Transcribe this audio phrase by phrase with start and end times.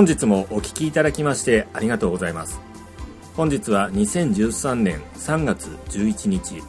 [0.00, 2.58] 本日もお聞きいただきましてありがとうございます。
[3.36, 6.62] 本日は2013年3月11日。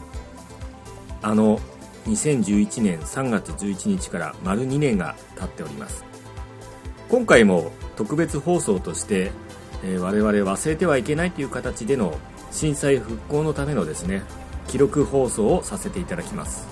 [1.22, 1.58] あの
[2.08, 6.03] 2011年3月11日から丸2年が経っております。
[7.08, 9.31] 今回も特別放送として、
[9.81, 12.17] えー我々忘れてはいけないという形での
[12.52, 14.23] 震災復興のためのですね
[14.67, 16.67] 記録放送をさせていただきます。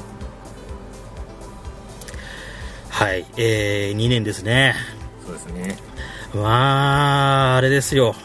[2.90, 4.76] はい、えー、2年ですね。
[5.26, 5.78] そうですね
[6.34, 8.16] まあ、あれですよ。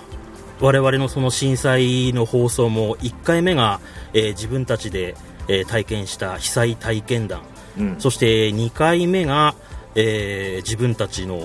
[0.60, 3.80] 我々のその震災の放送も1回目が、
[4.12, 5.16] えー自分たちで、
[5.48, 7.42] えー体験した被災体験談。
[7.78, 9.54] うんそして2回目が、
[9.94, 11.40] えー自分たちの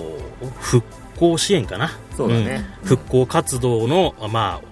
[0.60, 0.86] 復
[1.18, 1.90] 興支援かな。
[2.16, 4.66] そうだねん復興活動の、まあ、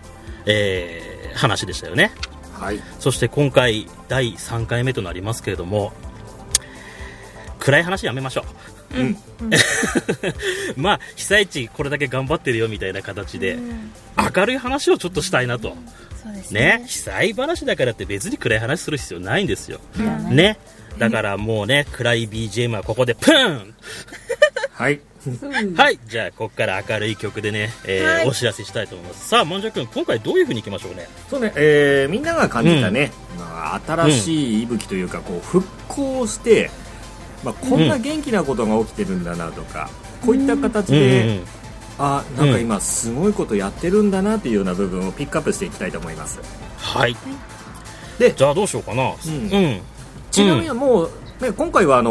[0.47, 2.13] えー話でしたよね。
[2.53, 5.93] はいそして今回第3回目となりますけれども、
[7.59, 8.45] 暗い話やめましょう。
[8.95, 9.17] うん。
[10.77, 13.59] まあ、被災地これだけ頑張ってるよみたいな形で、
[14.37, 15.77] 明るい話をちょっとしたいなと。
[16.23, 16.61] そうですね。
[16.79, 16.85] ね。
[16.87, 19.81] 被災話だからって別に暗い話する必要ないんですよ。
[19.97, 20.59] いらないね。
[20.99, 23.75] だからもうね、暗い BGM はここでプン。
[24.73, 25.01] はい。
[25.77, 28.29] はい、じゃあ、ここから明るい曲でね、えーはい。
[28.29, 29.29] お知らせしたいと思います。
[29.29, 31.07] さあ、もんじゃくん、今回どういう風にいきましょうね？
[31.29, 36.71] そうね、えーみんなが感じたね、まあ、新しい息吹というか、こう復興して、
[37.45, 39.91] まあ、こんな元気なことが起きてるんだなとか、
[40.25, 41.45] こういった形うんで、うん。
[42.01, 46.41] あなんか今すごいことやってるんだなというような部分をピックアップしていきたいと思います。
[46.79, 47.17] はい。
[48.19, 49.03] でじゃあ、どうしようかな。
[49.03, 49.07] ん。
[49.07, 49.81] うん。
[50.31, 51.11] ちなみにもう、
[51.41, 52.11] ね、今回はあの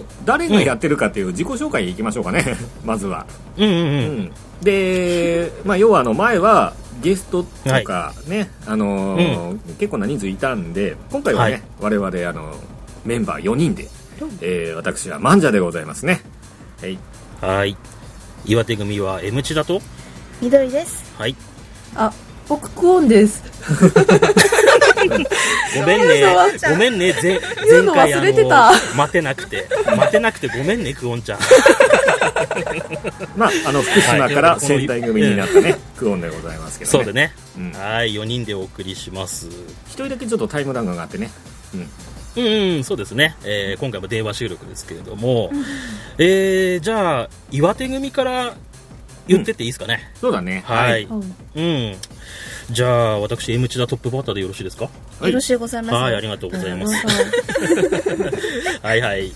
[0.00, 2.56] ー誰がやってるかっていう自己紹介に行きましょうかね。
[2.84, 3.26] まずは、
[3.56, 3.78] うんうんう。
[3.78, 4.18] うん。
[4.22, 4.32] ん、
[4.62, 11.62] で、まあ、要はあの前はゲストとかね、あのー結構な人数いたんで今回はね、はい。
[11.80, 12.54] 我々あの
[13.04, 13.88] メンバー4人で、
[14.40, 16.22] えー私はマンジャでございますね
[16.80, 16.98] はい
[17.40, 17.76] はい。
[18.46, 19.80] 岩手組は M チだと？
[20.40, 21.04] 緑です。
[21.18, 21.36] はい。
[21.94, 22.12] あ、
[22.48, 23.42] 僕クオンです。
[25.76, 26.24] ごめんね。
[26.68, 27.12] ごめんね。
[27.12, 29.68] ぜ 言うの忘れてたあの待てなくて。
[29.96, 31.38] 待てなくてごめんね、クオンちゃん。
[33.36, 37.32] まああの福島から仙台組になったね、クオンでございますけどねそうでね。
[37.58, 38.12] うんはい。
[38.12, 39.46] 4人でお送りします。
[39.86, 41.30] 一人だけちょっとタイムラグがあってね、
[41.74, 41.90] うん、
[42.36, 43.36] うんうん、そうですね。
[43.44, 45.50] えー今回も電話収録ですけれども、
[46.18, 48.54] えー、じゃあ、岩手組から
[49.26, 50.12] 言ってっていいですかね？
[50.20, 51.04] そうだねはい。
[51.04, 51.96] うんうん。
[52.70, 54.88] じゃあ、私、M チダトップバッターでよろしいですか？
[55.20, 55.94] はいよろしゅうございます。
[55.94, 56.94] はい、ありがとうございます。
[56.94, 58.30] うん
[58.82, 59.32] はいはい。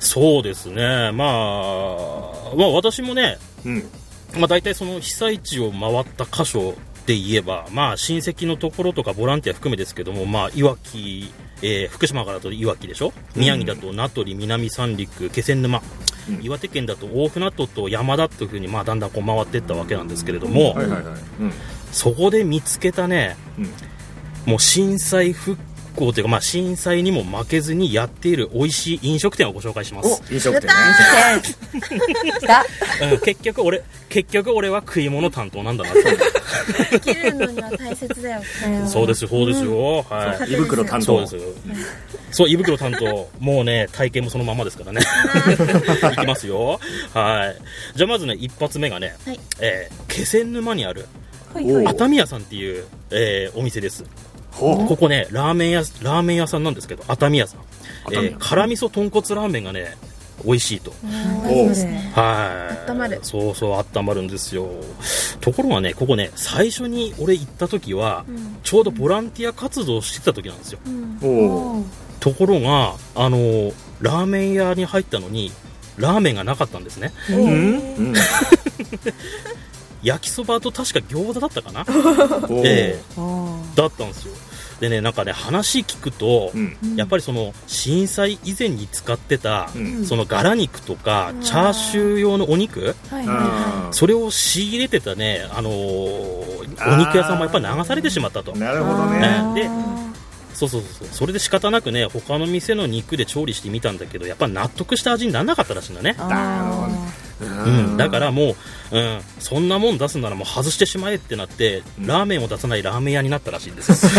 [0.00, 1.12] そうですね。
[1.12, 3.88] まあ、まあ私もね、うん
[4.36, 6.74] まあ大体その被災地を回った箇所
[7.06, 11.32] で言えば、まあ親戚のところとかボランティア含めですけども、まあいわき、
[11.62, 13.12] えー福島からだといわきでしょ？
[13.36, 15.82] 宮城だと名取、南三陸、気仙沼、
[16.28, 16.42] うん。
[16.42, 20.76] 岩手県だと大船渡と山田というふうにまあだんだんこう回っていったわけなんですけれども、
[21.90, 23.70] そこで見つけたね、うん。
[24.52, 25.56] もう震災復
[25.92, 30.22] 興というか、まあ、震災にも負けずにやっている美味しい飲食店をご紹介しまおす。
[30.32, 30.72] 飲食店ね
[32.40, 32.64] 来た。
[33.12, 35.96] うん、結局俺、結局俺は食い物担当なんだなと。
[36.90, 38.42] 生きるのには大切だよ。
[38.86, 40.02] そうですよ、そうですよ。
[40.02, 40.52] はい。
[40.52, 41.42] 胃袋担当そうですよ。
[42.30, 43.28] そう、胃袋担当。
[43.38, 45.00] もうね、体型もそのままですからね。
[46.12, 46.80] いきますよ。
[47.12, 47.56] はい。
[47.96, 51.06] じゃあまずね、一発目がね、はいえー気仙沼にある、
[51.54, 51.86] はいはい。
[51.86, 54.04] 熱海屋さんっていう、えーお店です。
[54.52, 57.60] ほここね、ラーメン屋、ラーメン屋さんなんですけど、熱海屋さん。
[58.12, 59.96] えー辛味噌豚骨ラーメンがね、
[60.44, 60.92] 美味しいと。
[61.44, 62.90] おそれはい。
[62.90, 64.68] 温まるそうそう、温まるんですよ。
[65.40, 70.78] ところがね、ここね、最初に俺行った時は、んちょうどボランティア活動してた時なんですよ。
[70.86, 71.84] うん
[72.20, 75.52] ところが、あのーラーメン屋に入ったのに、
[75.96, 77.12] ラーメンがなかったんですね。
[77.30, 77.36] うん？
[77.38, 77.40] う
[78.10, 78.14] ん
[80.02, 81.84] 焼きそばと確か餃子だったかな？
[82.64, 83.02] ええ。
[83.16, 84.34] あだったんですよ。
[84.80, 86.76] でね、なんかね、話聞くと、うん。
[86.96, 90.04] やっぱりその震災以前に使ってた、うん。
[90.04, 91.40] そのガラ肉とかうん。
[91.42, 92.96] チャーシュー用のお肉
[93.92, 98.52] それを仕入れてたね、あのーお肉屋さんもやっぱり流されてしまったと。
[98.52, 98.58] ー。
[98.58, 99.20] なるほどい。
[99.20, 99.26] ね。
[99.26, 99.70] あーで
[100.54, 101.08] そうそうそう。
[101.12, 106.14] それで仕方なくね、他の店の肉で調理してみたんだけど、やっぱ納得した味にならなかったらしいんだね。
[106.18, 106.88] なるほど
[107.46, 108.54] うん、だからも
[108.90, 114.12] う、うん、そんなもん出すならもう外してしまえってなって、ラーメンを出さないラーメン屋になったらしいんですよ。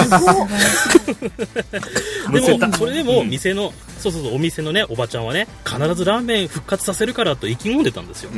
[2.31, 8.31] でも、それでもうん店の、そうそうそう、お店のね、おばちゃんはね、必ずラーメン復活させるからと意気込んでたんですよ。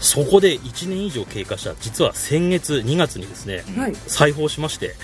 [0.00, 3.80] そこで1年以上経過した、実は先月2月にですね、うん。
[3.80, 3.96] はい。
[4.06, 4.94] 再訪しまして、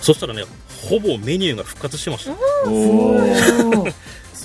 [0.00, 0.44] そしたらね、
[0.88, 2.32] ほぼメニューが復活してました。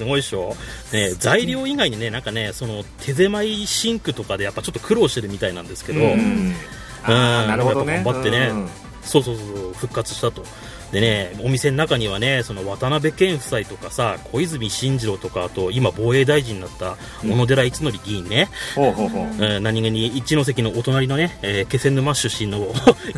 [0.02, 0.56] すごいでしょ、
[0.92, 6.56] ね、材料以外にねなんかねその手狭いシンクとかでやっぱちょっと苦労してるみたいなんですけど、うん。
[7.04, 8.02] あーなるほどね。
[8.04, 8.70] 頑張ってね、うん。
[9.04, 9.74] そうそうそう。
[9.74, 10.44] 復活したと
[10.92, 22.60] でねお店の中にはねその渡辺謙夫妻とかさ小泉進次郎とかあと今防衛大臣になった小野寺一則議員ね、ほうん何気に一関のお隣のね、えー気仙沼市出身の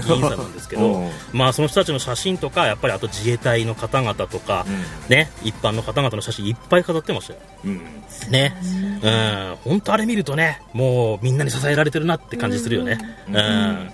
[0.07, 4.65] 議員さんなんですけど うんまあその人たちの写真とかやっぱりあと自衛隊の方々とか、
[5.09, 7.39] ね一般の方々の写真いっぱい飾ってましたよ。
[7.65, 7.81] うん。
[8.29, 8.55] ね。
[9.01, 9.57] うん。
[9.63, 12.99] 本当あれ見るとねもうみんなに支えられてるなって感じするよね。
[13.31, 13.93] うん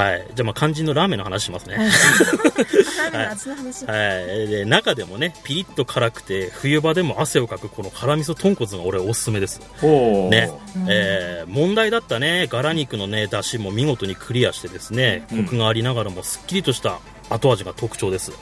[0.00, 0.26] はい。
[0.34, 1.76] じゃあまあ肝心のラーメンの話しますね。
[1.76, 3.84] ラーメンの味の話。
[3.86, 9.60] はい、で中でもねピリッと辛くて冬場でも汗をかくこの辛味噌豚骨が俺おすすめです。
[9.80, 10.50] ほうね、
[10.88, 12.46] えー問題だったね。
[12.48, 18.32] ガラ肉のね出汁も見事にクリアしてですねコクがありながらもすっきりとした後味が特徴です、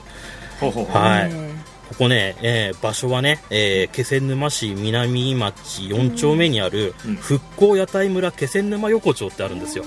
[0.60, 1.50] ほうはい、ね
[1.88, 7.16] ここね、えー場所はね、えー気仙沼市南町4丁目にあるうん。
[7.16, 9.84] 復興屋台村気仙沼横丁ってあるんですよ、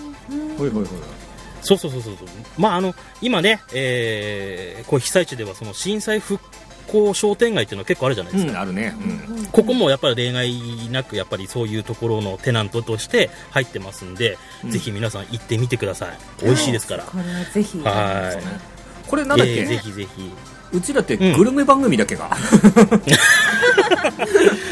[0.57, 1.00] ほいほいほい
[1.62, 2.18] そうそうそうそう。
[2.18, 2.28] そう
[2.58, 6.44] まああの今ね、えーこう被災地ではその震災復
[6.88, 8.96] 興商店街っていうのは結構あるじゃないですか、うんあるね。
[9.00, 9.46] うん。
[9.46, 14.72] ここもやっぱり例外なくやっぱりそういうところのテナントとして入ってますんで、うん。
[14.72, 16.18] ぜひ皆さん行ってみてください。
[16.44, 17.80] 美味しいですから、これはぜひ。
[17.80, 19.07] はい。
[19.07, 19.54] これなんだっけ？
[19.60, 20.31] えーぜひぜひ
[20.73, 22.29] うちらってグルメ番組だっけか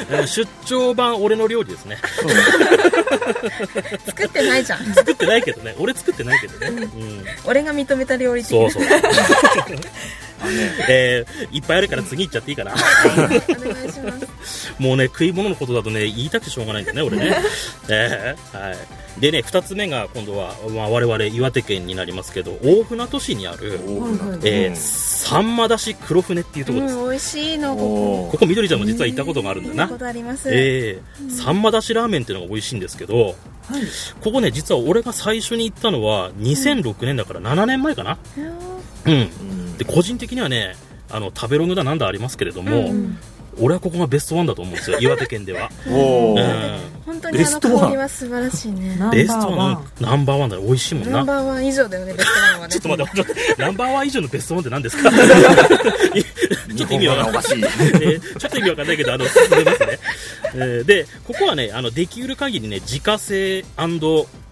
[0.10, 1.98] えー出張版俺の料理ですね。
[4.06, 4.86] 作ってないじゃん。
[4.94, 5.76] 作ってないけどね。
[5.78, 6.74] 俺作ってないけどね、う
[7.04, 8.84] ん、俺が認めた料理そうそう、
[10.42, 10.72] あのね。
[10.88, 12.74] えーいっぱいあるから次行っちゃっていいかな。
[12.74, 13.42] お願い
[13.92, 14.14] しま
[14.44, 14.74] す。
[14.80, 17.38] もうね食い物のことだとね言いたくてしょうがないんだよね俺ね、
[17.90, 18.78] えーはい
[19.20, 23.74] でね2つ目が今度は、まあ、我々岩手県になりますけど大船渡市にある、
[24.44, 24.76] えーうん
[25.30, 29.94] さんまだし黒船っていうところです、うん、美味しいの、こおここ緑ちゃんも実は行ったことがあるんだよなこ。
[29.94, 30.50] ことあります。
[30.52, 33.36] えー、さんまだしラーメンっていうのが美味しいんですけど、
[34.24, 38.18] ここね、実は俺が最初に行ったのは2006年だから7年前かな。
[39.06, 39.14] うん。
[39.14, 40.76] うんで、個人的にはね、
[41.12, 42.92] あの、食べログだなんだありますけれども、
[43.62, 45.70] 俺はここがベストワンだと思うんですよ、 岩手県では。
[45.88, 45.94] うん。
[47.06, 48.98] 本当にあの香りは素晴らしいね。
[49.12, 50.62] ベストーワンナンバーワンだよ。
[50.62, 51.18] 美味しいもんな。
[51.18, 52.74] ナンバーワン以上だよね、ベストワンはね。
[52.74, 55.10] ちょっと待って、ちょっとナンバーワン以上のベストワンって何ですか？
[56.80, 60.00] ちょっと意味わかんないえーちょっと意味わかんないけど、あの、進めますね。
[60.56, 63.66] えーで、ここはね、あの、できうる限りね、自家製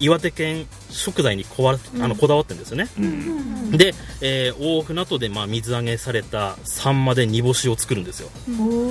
[0.00, 2.88] 岩手県食材にこわあのこだわってるんですよね。
[2.98, 8.30] うんで、えー大船渡で、まあ、水揚げされたサンマで煮干しを作るんですよ。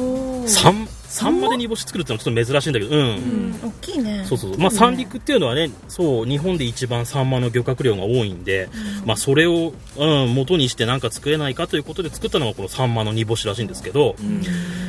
[0.08, 3.02] おーサン、サンマで煮干し作るってのはちょっと珍しいんだけど、うん。
[3.02, 4.24] うん、大きいね。
[4.26, 8.70] そうそうそう、まあ、三陸っていうのはね、そう、日本で一番サンマの漁獲量が多いんで、
[9.06, 14.16] まあ、それを、うん、元にしてなんか作れないかということで作ったのがこのサンマの煮干しらしいんですけど、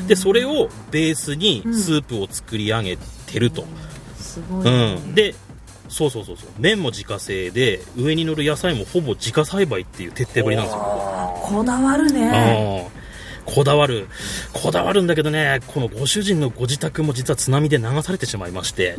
[0.07, 3.65] で、それをベースにスープを作り上げてると。
[4.19, 4.67] すごい。
[4.67, 5.15] うん。
[5.15, 5.35] で、
[5.89, 10.79] そうそうそうそう、麺も自家製で、上に乗る野菜もほぼ自家栽培っていう徹底ぶりなんですよ。
[11.43, 12.91] こだわるね。
[13.49, 14.09] うんこだわる、
[14.53, 18.97] こだわるんだけどね、このご主人のご自宅も実は津波で流されてしまいまして、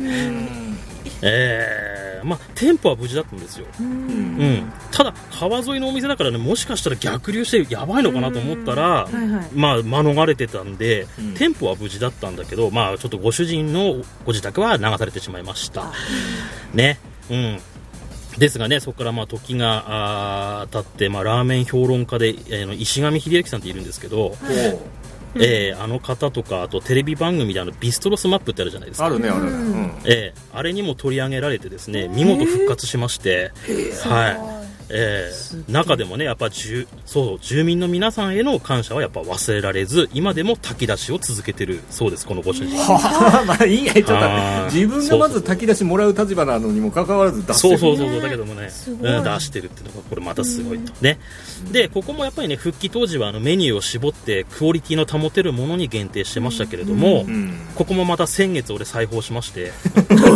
[1.22, 3.66] えーまあ、店舗は無事だったんですよ。
[3.78, 9.48] うん、ただ、川沿いのお店だからね、もしかしたら逆流してやばいのかなと思ったら、はいはい。
[9.54, 15.92] まあ、免れてたんで、うん店舗は無事だったんだけど、まあ、ちょっとご主人のご自宅は流されてしまいました。
[16.74, 16.98] ね。
[17.30, 17.60] うん。
[18.40, 24.34] ですがね、そこからまあ時が経って、まあ、ラーメン評論家で、えーの石上秀明さんっているんですけど、
[25.36, 29.06] えーあの方とか、あとテレビ番組であのビストロスマップってあるじゃないですか。
[29.06, 29.50] あるねあるね。
[29.50, 29.92] うん。
[30.06, 33.52] えーあれにも取り上げられてですね、見事復活しまして、
[34.08, 34.69] はい。
[34.92, 42.76] えー中でもね、やっぱ住そう住民の皆さんへの感謝はやっぱ忘れられず、今でも炊き出しを続けてるそうです、このご主人。
[42.76, 50.92] はあまあいいやちょっと自分がまず炊き出しもらう立場なのにもかかわらず出してるそうそうそうそう、だけどもね、うん、出してるっていうのが、これまたすごいと。
[51.00, 51.18] ね。
[51.72, 59.72] で、ここもやっぱりね、復帰当時はあのメニューを絞って、クオリティの保てるものに限定してましたけれども、うんここもまた先月俺裁縫しまして、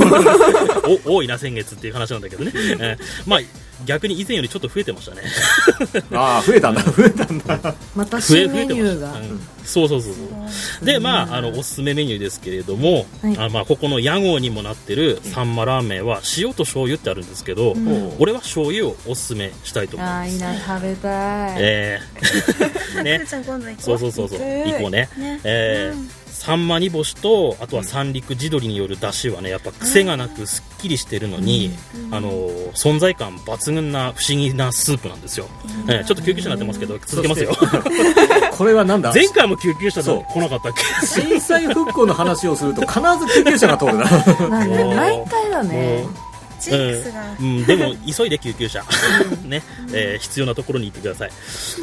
[1.07, 2.53] お多いな先月っていう話なんだけどね。
[2.55, 3.41] えーまあ、
[3.87, 5.23] 逆に以前よりちょっと増えてましたね。
[6.13, 6.83] ああ増えたんだ。
[6.83, 7.75] 増えたんだ。
[7.95, 9.13] また増え新メニューが。
[9.13, 9.33] 増えてました。
[9.33, 9.41] うん。
[9.65, 10.85] そうそうそうそう。
[10.85, 13.39] で、まあ、あの、おすすめメニューですけれども、はい。
[13.39, 17.77] あまあ、ここの屋号にもなってるサンマラーメンは塩と醤油ってあるんですけど、おう
[18.19, 20.33] 俺は醤油をおすすめしたいと思います。
[20.33, 21.09] いいな、食べた
[21.55, 21.57] い。
[21.59, 23.23] えー、 ね。
[23.79, 25.09] そうそうそうそう、行こうね。
[25.17, 25.41] ね。
[25.45, 25.97] えー。
[25.97, 31.71] うんサンマ煮干しとあとは三陸地鶏による出汁はねやっぱ癖がなくすっきりしてるのに、
[32.11, 32.31] あの
[32.75, 35.49] 存在感抜群な不思議なスープなんですよ、
[35.89, 37.55] えーちょっと救急車になってますけど続けますよ。
[38.59, 39.11] これはなんだ？
[39.17, 40.19] 前回も救急車そう。
[40.19, 41.07] で来なかったっけ？
[41.07, 44.05] 震災復興の話をすると必ず救急車が通るな。
[44.51, 46.07] まあね毎回だね
[46.71, 47.37] もうジンクスが。
[47.41, 48.83] うん、でも急いで救急車、
[49.45, 49.63] ね。
[49.93, 51.31] えー必要なところに行ってください、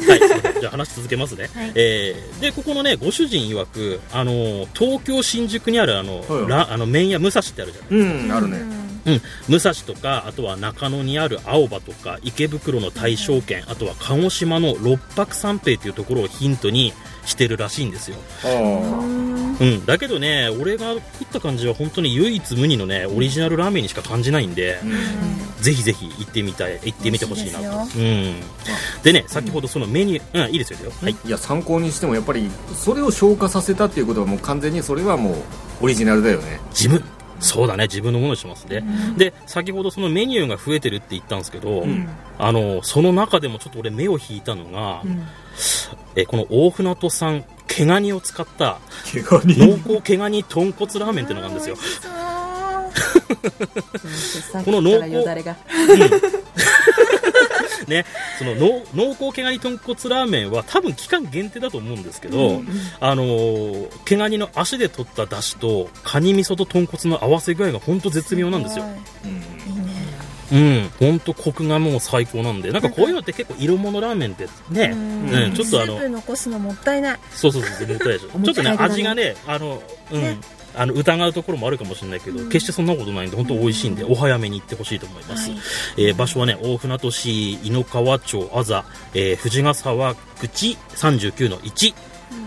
[0.08, 0.18] はい、
[0.60, 1.72] じゃあ話続けますね、はい。
[1.74, 8.00] えーでここのねご主人曰くあのー東京新宿にあるあの、はいらあの麺屋武蔵ってあるじゃない。
[8.00, 8.82] うんあるね。
[9.04, 16.92] うん、武蔵とかあとは中野にある青葉とか池袋の大正軒あとは鹿児島の六白三平というところをヒントに
[17.24, 18.48] してるらしいんですよ、あ
[19.60, 24.78] うん、だけどね俺が食った感じは本当に唯一無二のねオリジナルラーメンにしか感じないんで、
[25.60, 27.98] ぜひぜひ行ってみたい行ってみてほしいなと。
[27.98, 28.34] うん。
[29.02, 30.52] でね先ほどそのメニューうん。
[30.52, 30.90] いいですよ。
[31.00, 31.16] はい。
[31.24, 35.34] いや参考にしてもやっぱりそれを消化させたっていうことはもう完全にそれはもう
[35.82, 36.60] オリジナルだよね。
[36.70, 37.02] 自分
[37.42, 38.84] そうだね自分のものにしますね、
[39.16, 41.84] で先ほどそのメニューが増えてるって言ったんですけど、
[42.38, 45.02] あのその中でもちょっと俺目を引いたのが、
[46.14, 48.78] えこの大船渡産毛ガニを使った
[49.12, 49.56] 毛ガニ？
[49.56, 51.76] 濃厚毛ガニ豚骨ラーメンっていうのがあるんですよ。
[54.52, 55.56] さっきからよだれが
[57.86, 58.04] ね、
[58.38, 62.62] その濃濃厚毛ガニ豚骨ラーメンは多分期間限定だと思うんですけど、
[63.00, 68.84] あのー毛ガニの足で取った出汁とカニ味噌と豚骨の合わせ具合が本当絶妙なんですよ。
[70.52, 77.18] うん、本当コクがもう最高なんで、なんかこういうのって結構色物ラーメンってね、うん、ちょっとあの残すのもったいない。
[77.30, 78.28] そうそうそう、絶対でしょ。
[78.44, 80.38] ちょっとね味がね、あの、うん、ね
[80.74, 85.50] あの疑うところもあるかもしれないけど、決してそんなことないんで、本当美味しいんで、お早めに行ってほしいと思います。
[85.50, 85.60] はい
[85.98, 91.94] えー場所はね、大船渡市井の川町あざ、えー藤ヶ沢口39の1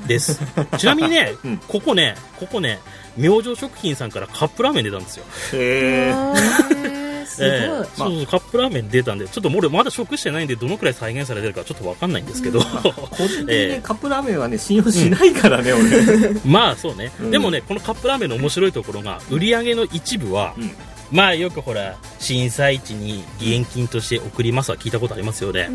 [0.07, 0.39] です。
[0.77, 2.79] ちなみにね、うんここね、ここね、
[3.17, 5.25] 明星食品さんからカップラーメン出たんですよ。
[5.53, 7.41] へえす。
[7.41, 12.61] ごい、えーそうそうカップラーメン出たんで、ちょっともう俺まだ食してないんで、どのくらい再現されてるかちょっとわかんないんですけど、
[13.11, 16.33] 個人的にカップラーメンはね信用しないからね俺。
[16.45, 17.31] まあそうね、うん。
[17.31, 20.71] でもね、このカップラーメンの面白いところが、売り上げの一部は、うん。
[21.11, 25.69] まあよくほら、震災地に義援金として送りますは聞いたことありますよね。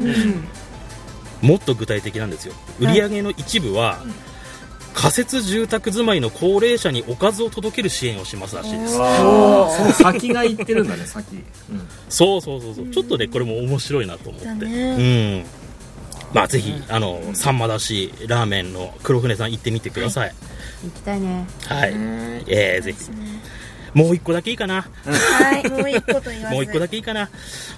[1.41, 2.55] もっと具体的なんですよ。
[2.79, 4.03] 売り上げの一部は、
[4.95, 8.95] 仮設住宅住まいの高齢者におかずを届ける支援をしますらしいです。
[8.95, 11.37] その先が言ってるんだね先、
[11.71, 14.47] うんそうそうそうそう、ちょっとね、これも面白いなと思って。
[14.47, 15.47] だうねん。
[16.35, 20.35] まあぜひ、あの、さんまだし、ラーメンの黒船さん行ってみてください。
[20.85, 21.93] 行きたいねはい。
[22.47, 22.99] えー、ぜひ。
[23.95, 24.83] もう一個だけいいかな。
[25.05, 27.29] はいもう一個と言わずもう一個だけいいかな。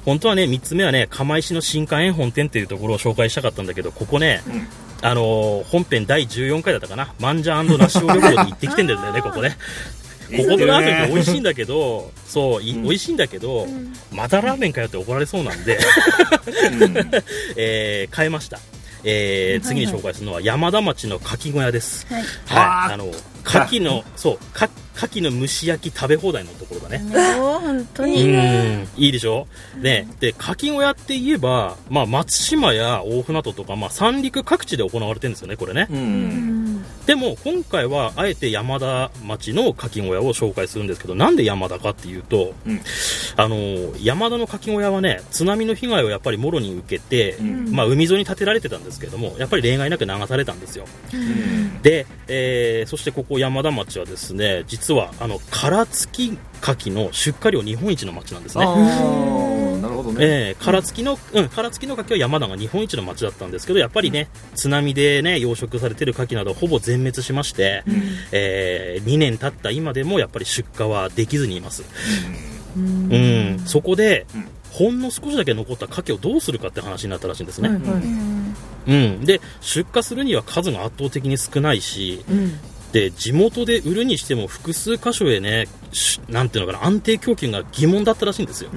[0.04, 4.42] 本当はね、三つ目はね、釜石の新海園本店っていうところを紹介したかったんだけど、ここね、
[5.02, 9.56] あのー本編第14回だったかな、マンジャーナシオ旅行に行ってきてんだよね、 ここね。
[10.34, 13.66] ここのラーメンが美味しいんだけど、そう、い美味しいんだけど、
[14.12, 15.78] またラーメンかよって怒られそうなんで、
[17.56, 18.58] えー変えました。
[19.04, 22.06] えー次に紹介するのは山田町のかき小屋です。
[22.08, 22.22] はい。
[22.22, 22.94] はい。
[22.94, 26.98] あの、牡蠣の、そう、か牡蠣の蒸し焼き食べ放題のところだね。
[27.36, 29.46] もう本当うにん、いいでしょ？
[29.78, 35.86] ね、で、かき小屋って言えば、まあ、松島や大船渡とか、まあ、三陸各地で行われてるんですよね、これね。
[35.90, 36.84] うん。
[37.06, 42.80] でも、今回は、あえて山田町のかき小屋を紹介するんですけど、なんで山田かっていうと、うん。
[43.36, 43.56] あの、
[44.00, 47.72] 山田のかき小屋はね、津波の被害をやっぱりもろに受けて、ん。
[47.74, 50.84] まあ、海沿いに建てられてたんですけども、やっぱり例外なく流されたんですよ。
[51.12, 51.82] うん。
[51.82, 58.66] で、えーそしてここ山田町はですね、実は、あの、殻付き牡蠣の出荷量日本一の町なんですね。
[58.66, 67.84] なるほどね、えー、殻付きの、うん、殻付きの牡蠣は山田が日本一の町だったんですけど、やっぱりね、津波でね、養殖されてる牡蠣などほぼ全滅しまして、
[68.32, 71.84] えー2年経った今でもやっぱり出荷はできずにいます。
[72.76, 77.68] うん、そこで、うんほんの少しだけ残った牡蠣をどうするかって話になったらしいんですね。
[77.68, 78.02] はいはい
[78.86, 79.24] うん。
[79.26, 82.58] で、出荷するには数が圧倒的に少ないし、うん
[82.92, 88.70] で、地元で売るにしても複数箇所へね、しなんていうのかな、安定供給が疑問だったらしいんですよ。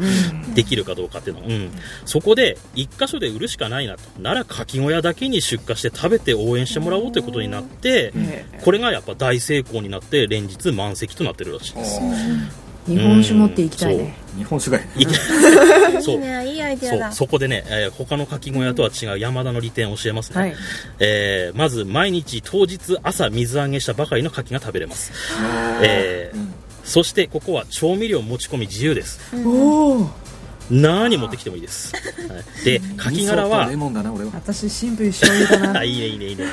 [0.54, 1.42] できるかどうかっていうの。
[1.42, 1.72] は、うん、
[2.06, 4.02] そこで1箇所で売るしかないなと。
[4.20, 8.14] ならかき小屋だけに出荷して食べて応援してもらおうということになって、
[8.64, 12.00] これがやっぱ大成功になって連日満席となってるらしいです。
[12.88, 14.16] 日本酒持って行きたいね。
[14.38, 15.06] 日本酒がいい。
[16.02, 16.20] そいう。
[16.20, 17.12] ねいいアイデアだ。
[17.12, 20.56] そこでね、えー他のかき小屋とは違う山田の利点を教えますね、はい。
[21.00, 25.12] えーまず毎日当日朝水揚げしたばかりの牡蠣が食べれます、
[25.82, 29.20] えーそしてここは調味料持ち込み自由です。
[29.44, 30.10] おお
[30.70, 32.02] 何持ってきてもいいです、は
[32.62, 32.66] い。
[32.66, 33.70] で牡蠣殻は
[34.34, 35.80] 私シンプルに醤油だな。
[35.82, 36.46] あいいねいいねいいね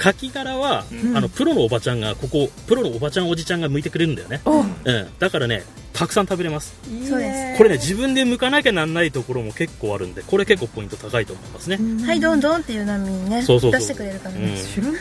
[0.00, 1.14] カキ殻は、うん。
[1.14, 4.62] あのプロのおばちゃんがここプロのおばちゃんおじちゃんが剥いてくれるんだよね、お。
[4.62, 4.74] うん、
[5.18, 6.74] だからねたくさん食べれます。
[7.06, 7.54] そうでね。
[7.58, 13.80] これね自分で剥かなきゃなんないところも結構あるんでこれ結構ポイント高いと思いますね、はいどんどんっていう波にねそうそうそう。
[13.80, 14.56] 出してくれるからね、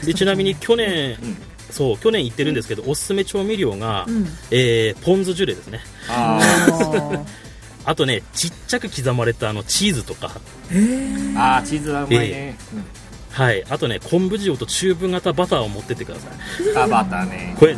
[0.05, 1.37] でちなみに去年、うん。
[1.71, 4.25] そう去年言ってるんですけど、おすすめ調味料が、うん。
[4.51, 5.79] えーポン酢ジュレですね。
[6.09, 7.23] ああ
[7.85, 10.41] あとねちっちゃく刻まれたあのチーズとか。
[10.69, 11.39] ー。
[11.39, 12.57] あーチーズはうまいね、
[13.39, 13.63] はい。
[13.69, 16.63] あとね昆布塩とチューブ型バターを持ってってください。
[16.63, 17.55] うん、あバターね。
[17.57, 17.77] これ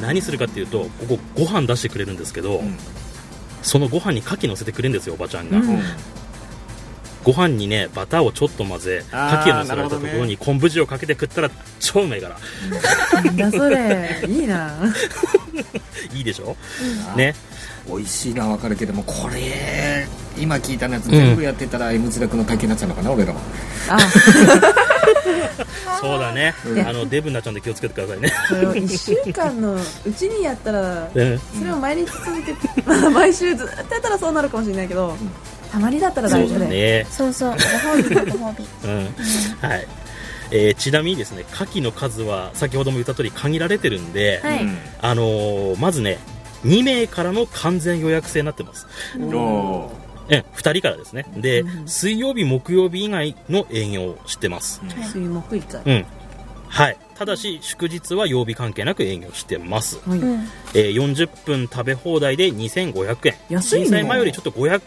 [0.00, 2.76] 何するかっていうとここご飯出してくれるんですけど、うん。
[3.62, 5.68] そのご飯に牡蠣乗せてくれるんですよおばちゃんが、うん。
[5.68, 5.82] うん
[7.24, 12.38] ご飯にねバターをちょっと混ぜ牡蠣を乗せられたところに昆布塩かけて食ったら超うまいから
[13.24, 14.78] なんだそれいいな。
[16.14, 16.56] いいでしょ？
[17.12, 17.34] あね。
[17.88, 20.06] 美味しいのは分かるけどもこれ
[20.38, 23.40] 今聞いたやつ全部やってたら M 字楽の体験になっちゃうのかな、俺らは。
[23.88, 23.98] あ
[26.00, 26.80] そうだね、うん。
[26.80, 29.80] あのデブになっちゃうんで気をつけてくださいね、それを1週間のう
[30.12, 31.40] ちにやったらうん。
[31.58, 35.16] それを毎日続けて、ま あ毎週ずっとやったらそうなるかもしれないけど、
[35.72, 37.06] たまにだったら大丈夫だね。
[37.10, 37.50] そうそう。
[37.50, 38.66] ご褒美だご褒美。
[38.84, 39.14] うん。
[39.68, 39.86] はい。
[40.50, 44.62] えーちなみにですね牡蠣の数は先ほども言った通り限られてるんで、はい。
[44.62, 46.18] うんあのーまずね
[46.64, 48.86] 2名からの完全予約制になってます。
[49.18, 49.90] お
[50.28, 51.26] え2人からですね。
[51.36, 54.80] で、うん水曜日木曜日以外の営業をしてます。
[54.84, 55.08] ーはい。
[55.08, 56.06] 水木以下うん。
[56.68, 56.96] はい。
[57.14, 60.18] ただし祝日は曜日関係なく営業してます、はい。
[60.18, 60.48] うん。
[60.74, 63.34] えー40分食べ放題で2500円。
[63.50, 63.86] 安いね。
[63.86, 64.82] 震災前よりちょっと500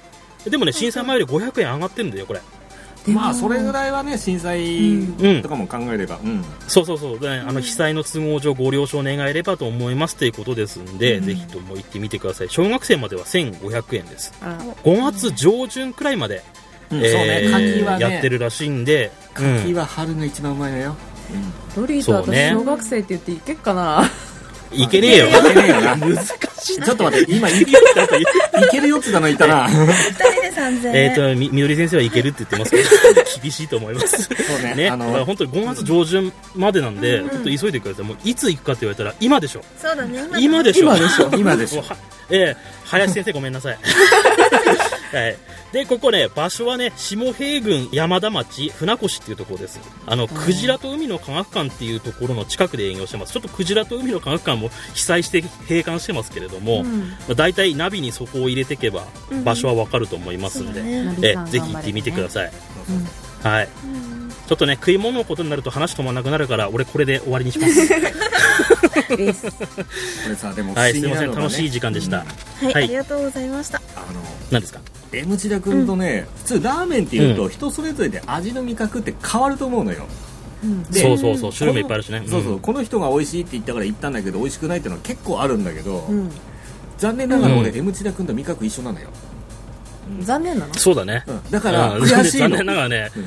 [0.49, 2.41] でもね震災前より500円上がってるんだよこれ
[3.13, 4.39] まあそれぐらいはね震うん。
[4.39, 6.43] 災とかも考えれば、うん。
[6.67, 12.49] そうそうそう、であの被災の都合上ご了承願えればと思いますということですんで、ぜひとも行ってみてください。
[12.49, 14.33] 小学生までは1500円です。
[14.41, 14.57] あら。
[14.57, 16.43] 5月上旬くらいまで、
[16.91, 16.99] うん。
[16.99, 17.83] えーそうね。
[17.85, 18.05] はね。
[18.05, 20.95] やってるらしいんで、牡蠣は春が一番うまいのよ、
[21.75, 24.03] ロリーと私小学生って言っていけっかな。
[24.71, 25.27] いけねえよ。
[25.27, 25.95] いけねえよな。
[25.97, 29.67] 難しいちょっと待って今いいけるいけるよって言ったのいたな。
[29.67, 30.95] 二人で3000円。
[30.95, 32.89] えっ、とみみどり先生はいけるって言ってますけど。
[33.41, 34.23] 厳しいと思います。
[34.23, 34.29] そ
[34.59, 34.75] うね。
[34.75, 38.05] ね、あの本当に5月上旬までなんで、ちょっと急いでください。
[38.05, 39.63] もういつ行くかって言われたら今でしょ。
[39.81, 40.85] そうだね今でしょ。
[40.85, 41.83] 今でしょ今でしょ。
[42.29, 43.77] ええ林先生ごめんなさい。
[45.11, 45.37] はい。
[45.71, 49.79] で、ここね、場所はね、下平郡山田町船越っていうところです。
[50.05, 53.33] あの、クジラと海の科学館っていうところの近くで営業してます。
[53.33, 62.51] ちょっとクジラと海の科学館も被災して閉館してますけれども、うんまあ、大体ナビにそこを入れていけば、うん場所はわかると思いますんで、そうだねナビさんええぜひ行ってみてください。
[62.89, 63.07] うん
[63.51, 63.69] はい。
[64.47, 67.87] ちょっとね、食い物のことになると話止まらなくなるから、俺これで終わりにします。
[67.87, 71.31] これさでも不はい、思すいません。
[71.35, 72.17] 楽しい時間でした。
[72.17, 72.25] は
[72.63, 74.81] い、はいありがとうございましたあの何ですか？
[75.11, 80.05] M 字田君とね、普通ラーメンっていうと人それぞれで味の味覚って変わると思うのよ。
[80.63, 80.83] うん。
[80.83, 82.23] でそうそうそう、種類もいっぱいあるしね。
[82.27, 82.59] そうそう、ん。
[82.59, 86.29] この人が美味しいって言ったから行ったんだけど美味しくないっていうのは結構あるんだけど、うん。
[86.97, 87.77] 残念ながら俺、うん。
[87.77, 89.09] M 字田君と味覚一緒なのよ、
[90.21, 90.73] 残念なの？
[90.75, 91.23] そうだね。
[91.27, 91.51] うん。
[91.51, 92.03] だからうん。
[92.03, 92.49] 悔しいの。
[92.49, 93.25] 残念ながらね、うん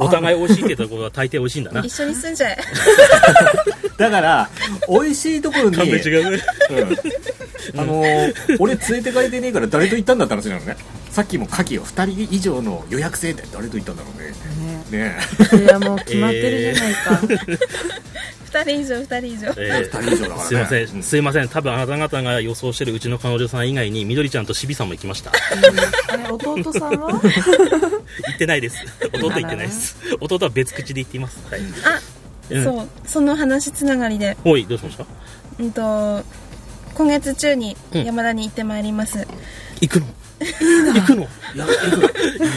[0.00, 1.80] お互い美味しいってところは大抵美味しいんだな。
[1.80, 2.58] 一緒に住んじゃえ。
[3.96, 4.50] だから
[4.88, 5.84] 美味しいところにね。
[5.84, 6.74] う
[7.76, 7.80] ん。
[7.80, 10.76] あのー俺連れて帰ってねえから誰と行ったんだって話なのね。
[11.10, 14.32] さっきも牡蠣を2人以上の予約制で誰と行ったんだろうね。
[14.90, 15.10] ね。
[15.10, 17.20] ねそれはもう決まってるじゃないか、
[18.52, 19.46] 二人以上二人以上。
[19.56, 20.44] え2人以上だからね。
[20.44, 21.02] すいません、うん。
[21.02, 21.48] すいません。
[21.48, 25.30] 多分あなた方が予想してるうちの彼女さん以外に、みどりちゃんとしびさんも行きました。
[25.30, 27.12] あれ弟さんは？
[27.20, 27.20] 行
[28.34, 28.76] ってないです。
[29.14, 29.96] 弟行ってないです。
[30.20, 31.38] 弟は別口で言っています。
[31.50, 31.60] はい。
[31.84, 32.00] あ、
[32.50, 32.64] うん。
[32.64, 32.88] そう。
[33.06, 34.36] その話つながりで。
[34.44, 35.04] おい、どうしました？
[35.60, 36.24] うんと
[36.94, 38.04] 今月中にうん。
[38.04, 39.26] 山田に行ってまいります、
[39.80, 40.06] 行くの？
[40.40, 41.28] 行くの？
[41.54, 42.08] 行くの。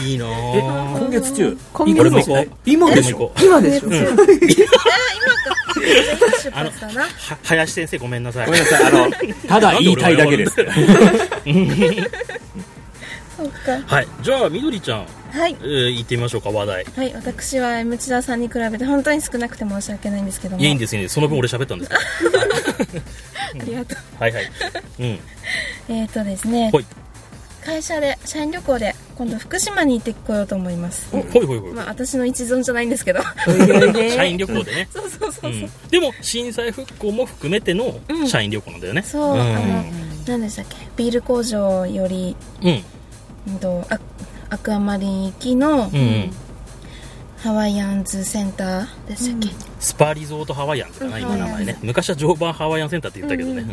[0.02, 0.26] いいな。
[0.26, 1.56] 今月中？
[1.72, 1.96] 今月。
[1.96, 3.44] 今でしょ俺も行こう。
[3.44, 3.94] 今でしょ、うん。
[3.94, 4.24] あ今か
[5.80, 7.08] 今出発だなは
[7.44, 8.46] 林先生ごめんなさい。
[8.46, 8.84] ごめんなさい。
[8.86, 9.10] あの
[9.48, 10.54] ただ言いたいだけです。
[13.36, 13.80] そうか。
[13.86, 14.08] はい。
[14.22, 15.56] じゃあみどりちゃん、はい。
[15.60, 16.86] えー、行ってみましょうか話題。
[16.96, 20.60] はい私は M 千田さんに比べて本当に少なくて申し訳ないんですけども。
[20.60, 21.92] いやいいんですよねその分俺喋ったんです
[23.54, 23.98] ありがとう。
[24.22, 24.50] はいはい。
[25.00, 25.06] うん。
[25.88, 26.70] えっ、ー、とですね。
[27.64, 31.08] 会社で社員旅行で今度福島に行ってこようと思います。
[31.10, 33.20] ほいほいほいまあ私の一存じゃないんですけど。
[34.16, 34.88] 社員旅行でね。
[34.92, 38.28] そうそうそうそう、うん、でも震災復興も含めてのうん。
[38.28, 39.02] 社員旅行なんだよね。
[39.02, 39.40] そう、ん。
[39.40, 39.84] あの
[40.26, 40.76] 何でしたっけ？
[40.96, 42.82] ビール工場より、うん。
[43.48, 43.98] うんと、ア
[44.50, 46.00] アクアマリン行きのうん。
[46.00, 46.30] うん。
[47.38, 51.22] ハワイアンズセンターでしたっけ、スパリゾートハワイアンズかな、うん。
[51.22, 51.76] 今名前ね。
[51.82, 53.66] 昔は常磐ハワイアンセンターって言ったけどね、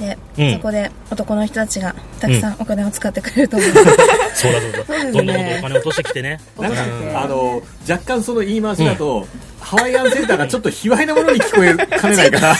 [0.00, 0.54] で、うん。
[0.54, 4.32] そこで男の人たちがたくさんお金を使ってくれると思う、 そうだそうだ。
[4.34, 5.12] そうですね。
[5.12, 6.40] どんどんどお金落としてきてね。
[6.58, 6.72] なん。
[6.72, 6.82] か
[7.22, 9.26] あの若干その言い回しだと、
[9.60, 12.56] ハワイアンセンターがちょっと卑猥なものに聞こえかねないから。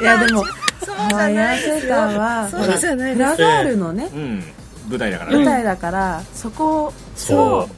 [0.00, 0.44] いやでも
[0.84, 3.34] そうハワイアンセンターはそうじゃないです。
[3.36, 4.44] フラガールのねうん。
[4.88, 5.36] 舞台だからね。
[5.36, 7.68] 舞台だからそこそを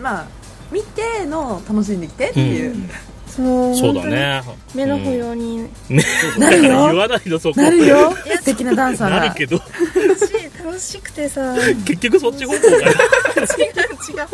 [0.00, 0.24] まあ
[0.70, 2.72] 見ての楽しんできてっていう。
[2.72, 2.90] うん
[3.36, 4.42] そうそうだね。
[4.74, 5.68] 目の保養に。
[5.88, 6.04] ね。
[6.38, 6.70] なるよ。
[6.88, 7.60] 言わないのそこ。
[7.60, 8.14] なるよ。
[8.40, 9.56] 素敵なダンサーがなるけど。
[9.56, 11.54] 楽しい楽しくてさ。
[11.56, 14.28] 違う違う結局そっち方向が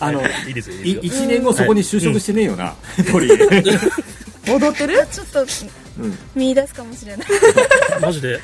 [0.00, 1.24] あのいいですよいいいですよ。
[1.24, 2.74] 1年後そこに就職してねえよな
[3.10, 3.48] 鳥踊っ
[4.76, 5.06] てる？
[5.10, 6.18] ちょっとうん。
[6.34, 7.26] 見出すかもしれない。
[8.00, 8.40] マジで？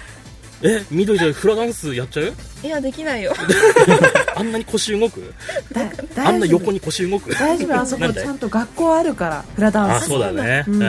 [0.67, 2.33] え緑でフラダンスやっちゃう？
[2.63, 3.35] いやできないよ。
[4.35, 5.35] あんなに腰動く？
[6.15, 7.35] だあんな横に腰動く？
[7.35, 10.83] 大丈夫あそこなんでちゃんと学校あるからフラダンあスそうだね、うん。
[10.83, 10.87] え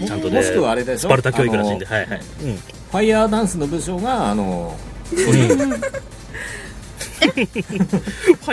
[0.00, 1.86] ーちゃんとねもしくはあれでしょスパルタ教育らしいんで。
[1.86, 2.56] あはいはい、うん。
[2.56, 4.74] ファイヤーダンスの部署があの
[5.10, 5.20] ファ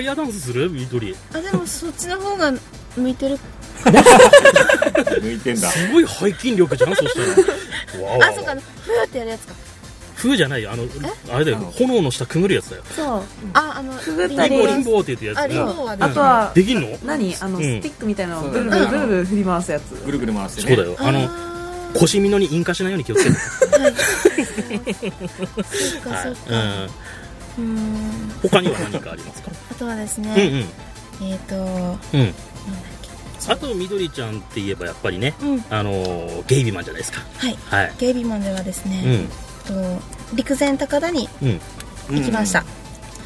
[0.01, 0.69] イヤーダンスする？
[0.69, 1.15] 緑。
[1.33, 2.51] あでもそっちの方が
[2.97, 3.39] 向いてる。
[5.21, 5.69] 向いてんだ。
[5.69, 7.19] すごい背筋力じゃんそした
[7.97, 8.03] ら。
[8.05, 8.61] わわわあそうかふー
[9.05, 9.53] ってやるやつか
[10.25, 10.83] 風じゃないよあの
[11.31, 12.83] あれだよ炎の下くぐるやつだよ。
[12.95, 13.23] そう。
[13.53, 14.55] ああのくぐったり。
[14.55, 15.53] リンボーリンボーって言ってあやつ。
[15.53, 15.75] リンボー。
[15.83, 16.97] はあとはできんの？
[17.05, 17.35] 何？
[17.39, 17.63] あのうん。
[17.63, 19.91] スティックみたいなのをブルブルブルブル振り回すやつ。
[20.05, 20.75] ぐるぐる回してね。
[20.75, 20.97] そうだよ。
[20.99, 21.29] あの
[21.99, 23.35] 腰みのに引火しないように気をつけて。
[23.35, 23.65] そ
[26.09, 26.39] うかそうか
[27.57, 27.65] うん。
[27.65, 28.31] うん。
[28.43, 29.51] 他には何かありますか？
[29.71, 30.65] あとはですうんね
[31.21, 32.33] えっとうん。
[33.47, 35.63] あと緑ちゃんって言えばやっぱりねうん。
[35.69, 37.21] あのーゲイビーマンじゃないですか。
[37.37, 37.55] はい。
[37.67, 37.93] はい。
[37.99, 39.05] ゲイビーマンではですうねん。
[39.05, 39.27] えっ
[39.67, 39.73] と
[40.33, 41.61] 陸前高田にうん。
[42.17, 42.63] 行きました。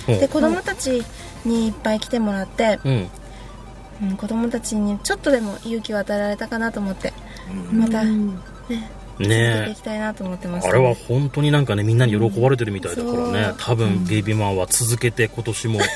[0.07, 0.19] うん。
[0.19, 1.03] で子供たち
[1.45, 3.09] にいっぱい来てもらってうん。
[4.01, 7.13] うん子供たちにちょっとでも勇気を与えられたかなと思って
[7.71, 7.79] うん。
[7.79, 8.39] またうん。
[8.69, 8.77] 続
[9.19, 10.67] けていねきたいなと思ってます。
[10.67, 13.43] えあれは本当になんかねみんなに喜ばれてるみたいだからね。
[13.43, 13.55] そう。
[13.59, 15.79] 多分ゲイビーマンは続けて今年も。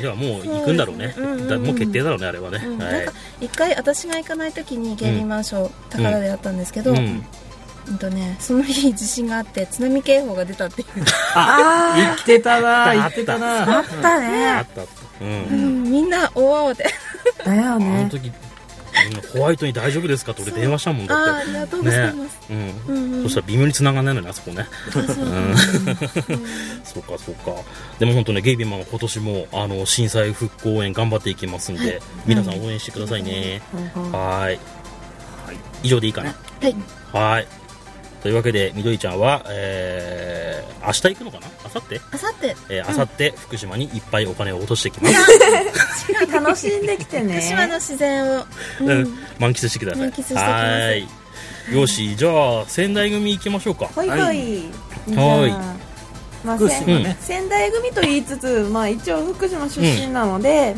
[0.00, 1.12] じゃあもう行くんだろうね。
[1.14, 1.48] そううんうんうん。
[1.48, 2.60] だもう決定だろうねあれはね。
[2.64, 2.82] うん。
[2.82, 2.92] はい。
[2.92, 6.94] なんか一回私が行かない時にゲイビーマンショー高田でやったんですけど、う
[7.88, 10.88] うんんとね、その日地震があって津波警報が出たっていう、
[11.34, 14.14] あ言ってたなあ言ってたなああった。
[14.16, 15.84] あねったあったううん。
[15.84, 16.84] ん、みんな大慌て
[17.44, 18.30] だよあのね時う
[19.36, 21.30] んホワイトに大丈夫ですかって俺電話したもんだって。
[21.30, 22.56] ありがとうございます、うん。
[22.88, 23.22] うんうん。
[23.24, 24.66] そしたら微妙に繋がんないのねあそこね。
[24.88, 25.54] あそううん。
[26.82, 27.52] そうかそうか。
[27.98, 33.60] でも本当ねゲイビーマンは今年もあの震災復興応援頑張っていきますんで皆さん応援してくださいね。
[33.74, 34.58] うんうんはーい。
[35.46, 35.56] はい。
[35.82, 36.34] 以上でいいかな。
[36.62, 36.74] はい。
[37.12, 37.46] はーい
[38.26, 41.46] というわけでみどりちゃんは、えー、明日行くのかな？
[41.72, 42.00] 明後日？
[42.10, 45.14] あさってえー、明後日福島にいっぱいお金を落としてきます、
[46.32, 47.34] 楽しんできてね。
[47.34, 48.46] 福島の自然を、う
[48.80, 49.02] うん。
[49.04, 50.00] ん、満喫してください。
[50.00, 50.44] 満喫してきます。
[50.44, 51.06] はー
[51.70, 51.76] い。
[51.76, 53.86] よしじゃあ仙台組行きましょうか。
[53.94, 54.36] ほいほい、はい。
[55.14, 55.50] はい。
[56.44, 57.16] まあ、ね。
[57.20, 60.74] 仙台組と言いつつ、まあ、一応福島出身なので、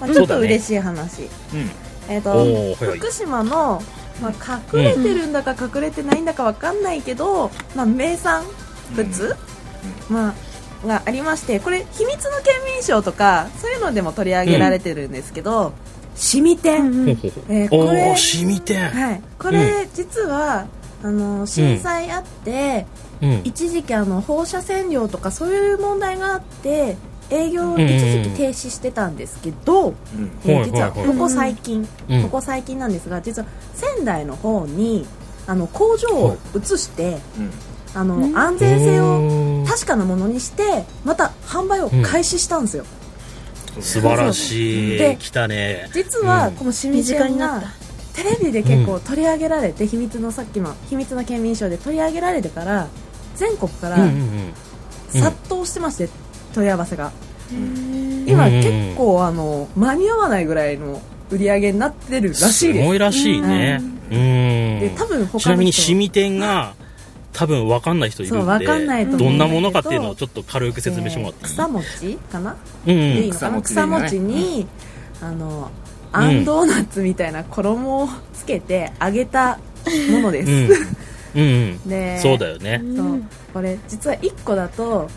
[0.00, 1.70] まあ、ちょっと嬉しい話、うん。
[2.08, 2.98] えっ、とおーはいはい。
[2.98, 3.80] 福島の、
[4.20, 8.44] まあ、隠れてるんだか隠れてないんだかわかんないけど、まあ、名産
[8.94, 9.36] 物、
[10.08, 10.30] ま
[10.84, 15.72] あ、がありましてこれ秘密の県民賞とかそういうのでも取り上げられてるんですけど、
[16.14, 16.56] シミん。
[16.58, 20.66] えーこれシミ店、はい、これ、実は
[21.02, 22.86] あの震災あって、
[23.22, 23.40] うん。
[23.44, 26.96] 一時期あの放射線量とかそういう問題があって
[27.30, 29.94] 営業を一時期停止してたんですけど、うん
[30.44, 32.22] えー実はここ最近、うん。
[32.24, 35.06] ここ最近なんですが実は仙台の方に
[35.46, 37.50] あの工場を移して、うん。
[37.92, 42.84] あの安全性を確かなものにしてまた販売を開始したんですよ、
[43.80, 45.90] 素晴らしでい来たね。
[45.92, 46.54] 実はうん。
[46.54, 47.62] この清水身近に店が
[48.14, 52.86] テレビで結構取り上げられて、秘密のさっきの秘密の県民賞で取り上げられてから
[53.34, 53.96] 全国から
[55.08, 56.08] 殺到してまして、
[56.54, 57.12] 問い合わせが。
[57.50, 58.56] 今うんうん。
[58.56, 62.86] うん結構あの間に合わないぐらいの売り上げになってるらしいすです。
[62.86, 63.80] ごいらしいね。
[64.10, 64.80] うん。
[64.80, 66.74] で多分他の人ちなみにシミ店が
[67.32, 69.16] 多分分かんない人いるんでかんなど。
[69.16, 72.86] どんなものかっていうのをちょっつと軽く説明してもらっていい、草餅かな、うん。
[72.86, 73.62] でいいのかな？
[73.62, 74.66] 草草餅でいい餅のねに、
[75.22, 75.70] あの
[76.12, 79.58] あんドーナツみたいな衣をつけて揚げた
[80.10, 81.40] ものです、うん。
[81.40, 81.42] うん。
[81.42, 81.80] うん。
[81.88, 82.82] でそうだよね。
[82.96, 83.22] そう。
[83.54, 85.08] これ実は1個だと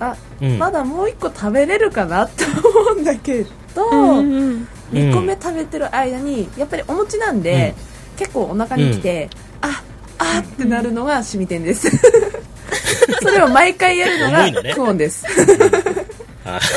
[0.00, 0.58] あ、うん。
[0.58, 7.74] まだもう1個食べれるかなと思うんだけど、うんうん2個目食べてる間にやっぱりお餅なんで、
[8.16, 9.28] 結構お腹にきて、
[9.60, 9.82] あ
[10.18, 11.90] あってなるのがシミ天です。
[13.22, 15.24] それを毎回やるのがクオンです。
[16.44, 16.60] あ。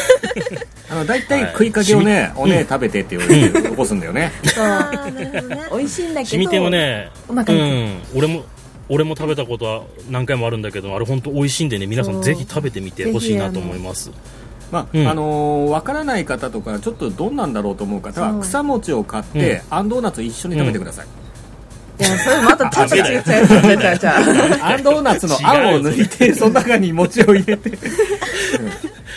[0.89, 4.63] あの大体食いかけをね、おね食べてって言われて起こすんだよね、 そう。
[4.63, 8.01] あーなるほどね美味しいんだけどシミ店はねお腹にうん。
[8.15, 8.45] 俺も
[8.89, 14.12] 俺も食べたことは何回もあるんだけどあれ本当美味しいんでね皆さんぜひ食べてみてほしいなと思います。
[14.71, 15.08] まあうん。
[15.08, 21.08] あのーわからない方とかちょっとどんなんだろうと思う方は草餅を買って、あんドーナツ一緒に食べてください、
[22.00, 23.21] いやそれまたちょっと違う違う違う
[23.69, 24.00] 違う違う
[24.63, 24.78] あ。
[24.78, 27.71] んドーナツのあんを抜いてその中に餅を入れて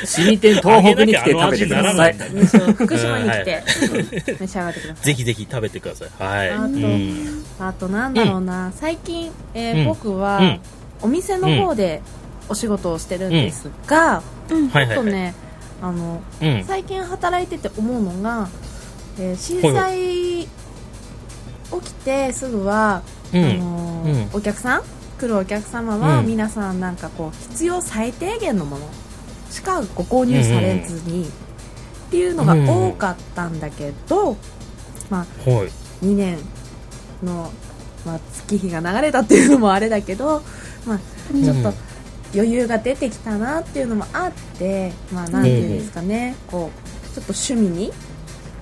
[0.05, 2.15] シミ店東北に来て食べてください。
[2.75, 3.63] 福島に来て
[4.41, 5.05] 召し上がってください。
[5.05, 6.09] ぜひぜひ食べてください。
[6.19, 6.51] はい。
[6.51, 7.45] あとうん。
[7.59, 9.85] あとなんだろうな、最近、えーうん。
[9.87, 10.61] 僕は、うん。
[11.03, 12.03] お店の方で
[12.49, 14.93] お仕事をしてるんですが、はいはいはい。
[14.93, 15.35] あとね
[15.83, 16.65] あのうん。
[16.67, 18.49] 最近働いてて思うのが、
[19.19, 20.49] えー震災起
[21.85, 23.45] きてすぐは、うん。
[23.45, 24.29] あのーうん。
[24.33, 24.83] お客さん
[25.19, 26.27] 来るお客様は、うん。
[26.27, 28.87] 皆さんなんかこう必要最低限のもの
[29.51, 34.37] しかご購入されずに、っていうのが多かったんだけど、
[35.11, 35.69] まあはい。
[36.05, 36.39] 2年
[37.23, 37.51] の、
[38.07, 40.43] まあ、月日が流れたっていうのもあれだけど、
[40.87, 41.73] まあ、ちょっと
[42.35, 47.93] 余裕が出てきたなっていうのもあって、まあ、なんていうんですかね、こうちょっと趣味に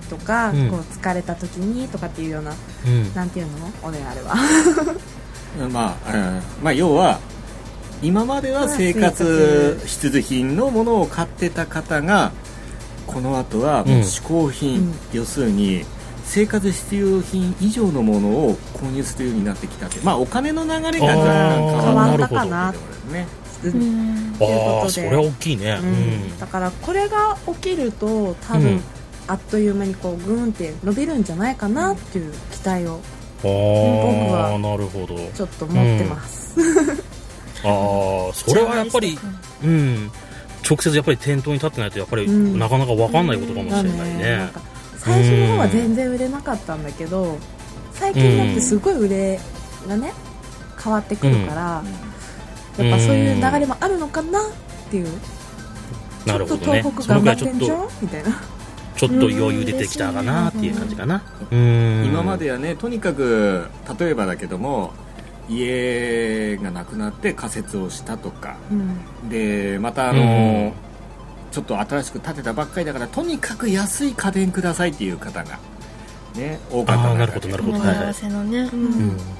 [0.09, 0.69] とか、うん。
[0.69, 2.53] こう疲れた時にとかっていうような、
[2.85, 3.13] うん。
[3.13, 3.71] なんていうの？
[3.83, 4.35] おねあれは。
[5.71, 7.19] まあ、うんまあ要は
[8.01, 12.31] 今までは生活必需品のものを買ってた方が
[13.07, 14.93] この後はもう嗜好品、うん。
[15.13, 15.83] 要するに
[16.23, 19.99] 生活必要品以上のものを購入するようになってきたって。
[20.01, 22.71] まあお金の流れが若干変わったかな
[23.11, 23.27] ね。
[23.63, 25.01] うんうんというあことで。
[25.01, 25.79] あそれは大きいね。
[25.81, 26.39] うん。
[26.39, 28.81] だからこれが起きると多分、うん。
[29.27, 33.01] あっという間にこうグーンって伸びるんじゃないかなっていう期待をうん
[33.41, 35.15] 僕はああなるほど。
[35.33, 36.55] ちょっと持ってます、
[37.63, 39.17] ああそれはやっぱり
[39.63, 40.11] うん。
[40.69, 42.59] 直接やっぱり店頭に立ってないとやっぱりうん。
[42.59, 44.49] なかなか分かんないことかもしれないね。
[44.53, 44.61] か
[44.97, 47.37] 最初の方は全然売れなかったんだけど
[47.93, 49.39] 最近になってすごい売れ
[49.87, 50.13] がね
[50.81, 51.83] 変わってくるから、
[52.77, 54.43] やっぱそういう流れもあるのかなっ
[54.89, 55.07] ていう、
[56.25, 56.81] なるほどね。
[56.81, 58.41] ちょっと東北頑張ってんじゃくらいちょっとんみたいな。
[58.95, 61.23] ちょっと余裕出てきたかなっていう感じかな。
[61.51, 62.05] うん。
[62.05, 63.67] 今まではねとにかく
[63.99, 64.93] 例えばだけども
[65.49, 68.57] 家がなくなって仮設をしたとか。
[68.71, 69.29] うん。
[69.29, 70.25] でまたあの、う
[70.85, 70.89] ん
[71.51, 75.57] ちょっと新しく建てたばっかりだからとにかく安い家電くださいっていう方が
[76.35, 77.79] ね多かったああなるほどなるほど。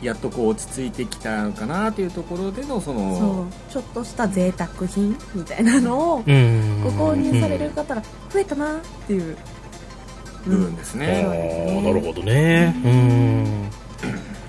[0.02, 6.82] やっとこう落ち着いてきたのかなというところでのそのちょっとした贅沢品みたいなのをうん。
[6.82, 9.38] ご購入される方が増えたなっていう、
[10.46, 12.74] 部分ですあね、なるほどね。
[12.84, 13.70] うん。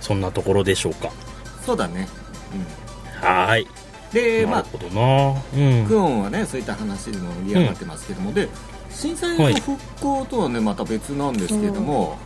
[0.00, 1.10] そんなところでしょうか
[1.64, 2.08] そうだね、
[3.20, 3.62] はーい。
[3.62, 4.64] うん、でまあ
[5.88, 8.48] クオンはねそういった話でも盛り上がってますけども、で
[8.90, 12.18] 震災の復興とはねまた別なんですけども、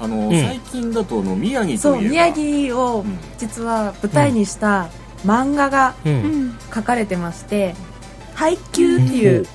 [0.00, 0.40] あの、うん。
[0.40, 2.10] 最近だとあの宮城といえば。
[2.10, 3.18] 宮城をうん。
[3.38, 4.88] 実は舞台にした
[5.24, 5.94] 漫画が
[6.74, 7.74] 書かれてまして
[8.34, 9.46] 「配球」っていう、うん。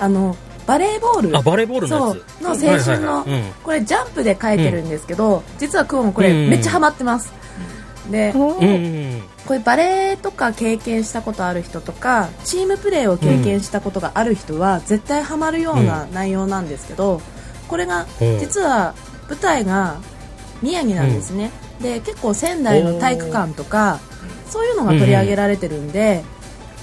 [0.00, 1.36] あのバレーボール。
[1.36, 2.24] あバレーボールのやつ。
[2.42, 3.42] そうの青春の、はいはいはい。
[3.42, 3.52] うん。
[3.62, 6.50] これジャンプで書いてるんですけど、実はクオンこれうん。
[6.50, 7.32] めっちゃハマってます、
[8.10, 17.20] でこれバレーとか経験したことある人とかチームプレーを経験したことがある人は絶対ハマるような内容なんですけど
[17.68, 18.38] これがうん。
[18.38, 18.94] 実は
[19.28, 20.00] 舞台が
[20.62, 23.98] 宮城なんですね、で結構仙台の体育館とか
[24.46, 26.22] そういうのが取り上げられてるんで、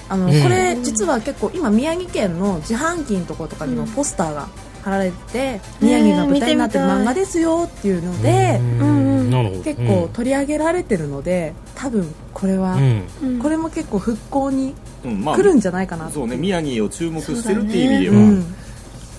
[0.08, 0.42] あのうん。
[0.42, 4.48] これ実は結構今宮城県の自販機のところとかにもポスターが
[4.82, 8.60] 貼られてて、宮城が舞台になってる漫画ですよっていうので、
[9.64, 13.02] 結構取り上げられてるので多分これは、うん。
[13.22, 15.24] うんこれも結構復興にうん。
[15.24, 16.14] まあ来るんじゃないかなって。
[16.14, 18.54] そうね宮城を注目してるっていう意味では、うん。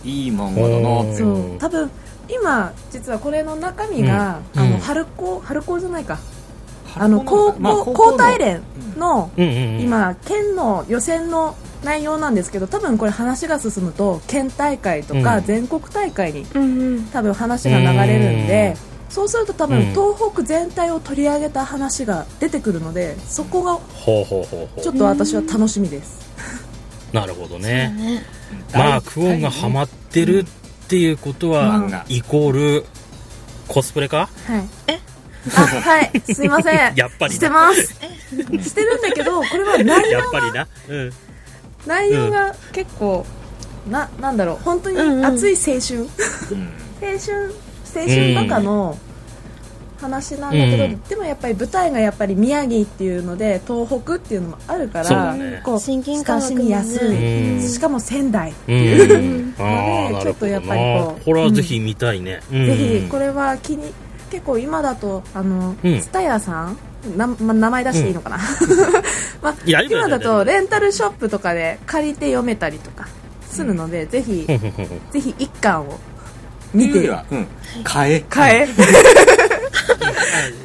[0.03, 1.57] いい漫画だなってそう。
[1.57, 1.91] 多分
[2.29, 4.61] 今実はこれの中身が、うん。
[4.61, 4.67] うん。
[4.67, 6.19] あの春高春高じゃないか。
[6.93, 8.61] あの高校、まあ高体連
[8.97, 9.81] の、うんうんうん。
[9.81, 15.43] 今県の予選の内容なんですけど多分これ話が進むと県大会とかうん。
[15.45, 17.03] 全国大会にうんうん。
[17.07, 18.75] 多分話が流れるんで、
[19.09, 19.85] そうすると多分うん。
[19.91, 26.19] 東北全体を取り上げた話が出てくるのでそこがほうほうほうほちょっと私は楽しみです、
[27.11, 27.89] う なるほどね。
[27.97, 28.23] ね。
[28.73, 30.45] まあクオンがハマってるっ
[30.87, 32.05] ていうことは漫画。
[32.09, 32.85] イコール
[33.67, 34.29] コスプレか？
[34.47, 34.63] はい。
[34.87, 34.99] え？
[35.55, 36.11] あはい。
[36.33, 36.75] すいません。
[36.95, 37.81] やっぱりしてます。
[38.63, 40.67] してるんだけどこれは内容やっぱりな。
[40.87, 41.13] うん
[41.85, 43.25] 内容が結構、
[43.89, 46.01] ななんだろう本当に熱い青春、
[46.51, 46.69] うん。
[47.01, 47.53] 青春
[47.93, 48.97] 青春バカの
[49.99, 51.01] 話なんだけど、うん。
[51.01, 55.61] でもやっぱり舞台がやっぱり宮城っていうので東北っていうのもあるからね。
[55.63, 57.67] こう親近感親しみやすい、うん。
[57.67, 58.71] しかも仙台、う。
[58.71, 58.75] ん。
[58.75, 61.25] あねあなるほどちょっとやっぱりこう。
[61.25, 62.41] これはぜひ見たいね。
[62.51, 62.65] うん。
[62.65, 63.93] ぜひこれは気に
[64.29, 66.01] 結構今だとあのうん。
[66.01, 66.77] 蔦屋さん
[67.15, 68.37] な、ま、名前出していいのかな、
[69.41, 73.07] まあいやいいよ今だとレンタルショップとかで借りて読めたりとか
[73.49, 74.57] するので、ぜひふん。
[74.59, 74.85] ふんふん。
[74.85, 75.99] ふんぜひ一巻を
[76.73, 77.47] 見見てうん。
[77.83, 78.25] 買え。
[78.29, 78.67] 買え。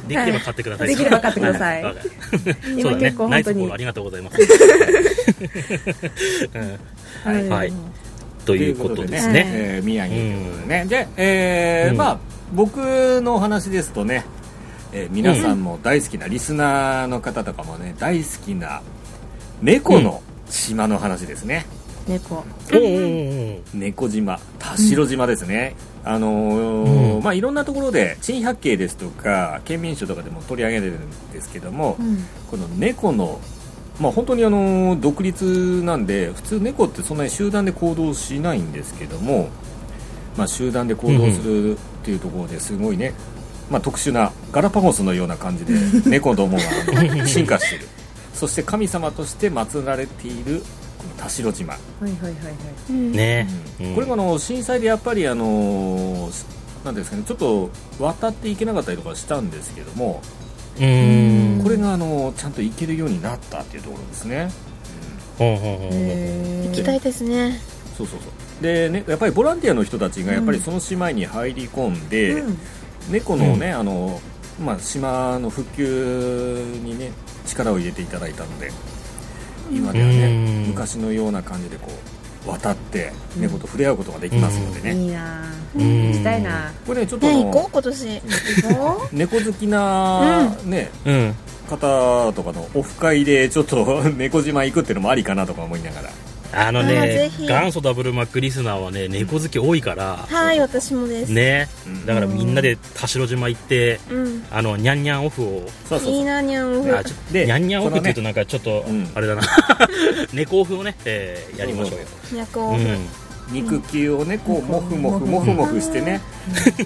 [0.07, 0.87] できれば買ってください。
[0.87, 1.83] できれば買ってください。
[1.83, 1.95] はい
[2.77, 3.29] 今結構。
[3.29, 3.59] ナイス本当に。
[3.59, 4.37] フォローありがとうございます。
[7.25, 7.49] う んはい。
[7.49, 7.73] はい。
[8.45, 9.45] ということですはいね。
[9.47, 11.97] えー宮城ということでね、で、えーうん。
[11.97, 12.17] まあ
[12.53, 12.77] 僕
[13.21, 14.23] のお話ですとね、
[14.93, 18.81] えー皆さんも大好きな、リスナーの方とかもね大好きな
[19.61, 21.65] 猫の島の話ですね、
[22.07, 22.43] 猫。
[22.71, 22.77] うん。
[22.77, 23.63] うん。
[23.73, 23.79] うん。
[23.79, 24.39] 猫島。
[24.59, 27.23] 田代島ですね、あのーうん。
[27.23, 32.25] まあいろんなところで珍百景ですとか県民賞とかでも取り上げてるんですけども、うん。
[32.49, 33.39] この猫の
[33.99, 39.49] まあ本当にあの独立なんで普通猫ってそんなに集団で行動しないんですけども、
[40.37, 43.13] まあ、集団で行動するっていうところですごいね、
[43.69, 45.73] まあ、特殊なガラパゴスのような感じで
[46.09, 47.87] 猫どもが進化している。
[48.33, 50.61] そして神様として祀られている
[50.99, 52.53] この田代島、はいはいはいはい。
[52.91, 53.11] うん。
[53.11, 53.47] ね
[53.81, 53.95] うん。
[53.95, 56.29] これがあの震災でやっぱりあの
[56.85, 60.21] なんですかねちょっと渡っていけなかったりとかしたんですけども、
[60.79, 61.61] うん。
[61.63, 64.51] これがあのちゃんと行けるようになったっていうところですね、
[65.39, 67.59] ほん行きたいですね。
[67.97, 68.31] そうそうそう。
[68.61, 72.57] でねやっぱりボランティアの人たちがやっぱりその島に入り込んで、うん
[73.09, 74.21] 猫のね、あの
[74.59, 77.11] まあ、島の復旧にね
[77.45, 78.71] 力を入れていただいたので
[79.71, 80.69] 今ではねうん。
[80.69, 81.91] 昔のような感じでこ
[82.45, 85.43] う渡って猫と触れ合うことができますのでね、いいな
[85.75, 85.81] うん。
[85.81, 86.71] ぁ行きたいな。
[86.85, 88.07] これねちょっとね行こう今年。
[88.07, 91.35] ぁ行こ猫好きな、ねうん。
[91.67, 96.09] 方とかのオフ会でちょっと 猫島行くっていうのもありかなとか思いながら
[96.53, 97.45] あのね、ひ。
[97.47, 101.31] 元祖ダブルマックリスナーはね、猫好き多いから、はい私もです。
[101.31, 101.67] ね。
[101.85, 104.45] うん、だからみんなで田代島行って、うん。
[104.51, 106.97] あの、ニャンニャンオフを、そうそういいなにゃんオフ。
[106.97, 109.09] あちょでニャンニャンオフって言うとなんかちょっと、うん。
[109.13, 109.41] あれだな、
[110.33, 112.05] 猫オフをね、えーやりましょうよ。
[112.31, 112.81] にゃこオフ。
[112.81, 113.07] うん
[113.51, 116.21] 肉球をねこうモフモフモフモフしてね。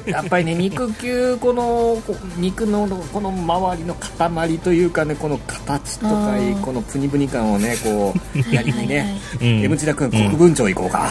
[0.07, 9.47] やっぱりね肉球このこ肉のこの周りの塊というかねこの形とかあーこのプニプニ感をねこうやりにねうん。
[9.63, 11.09] M 字田君国分町行こうか、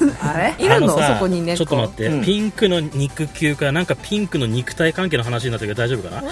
[0.00, 2.16] う あれいるのそこに猫ちょっと待って、う。
[2.20, 2.24] ん。
[2.24, 6.22] ピンクの肉球かなんかピンクの肉体関係の話になったけど大丈夫かな？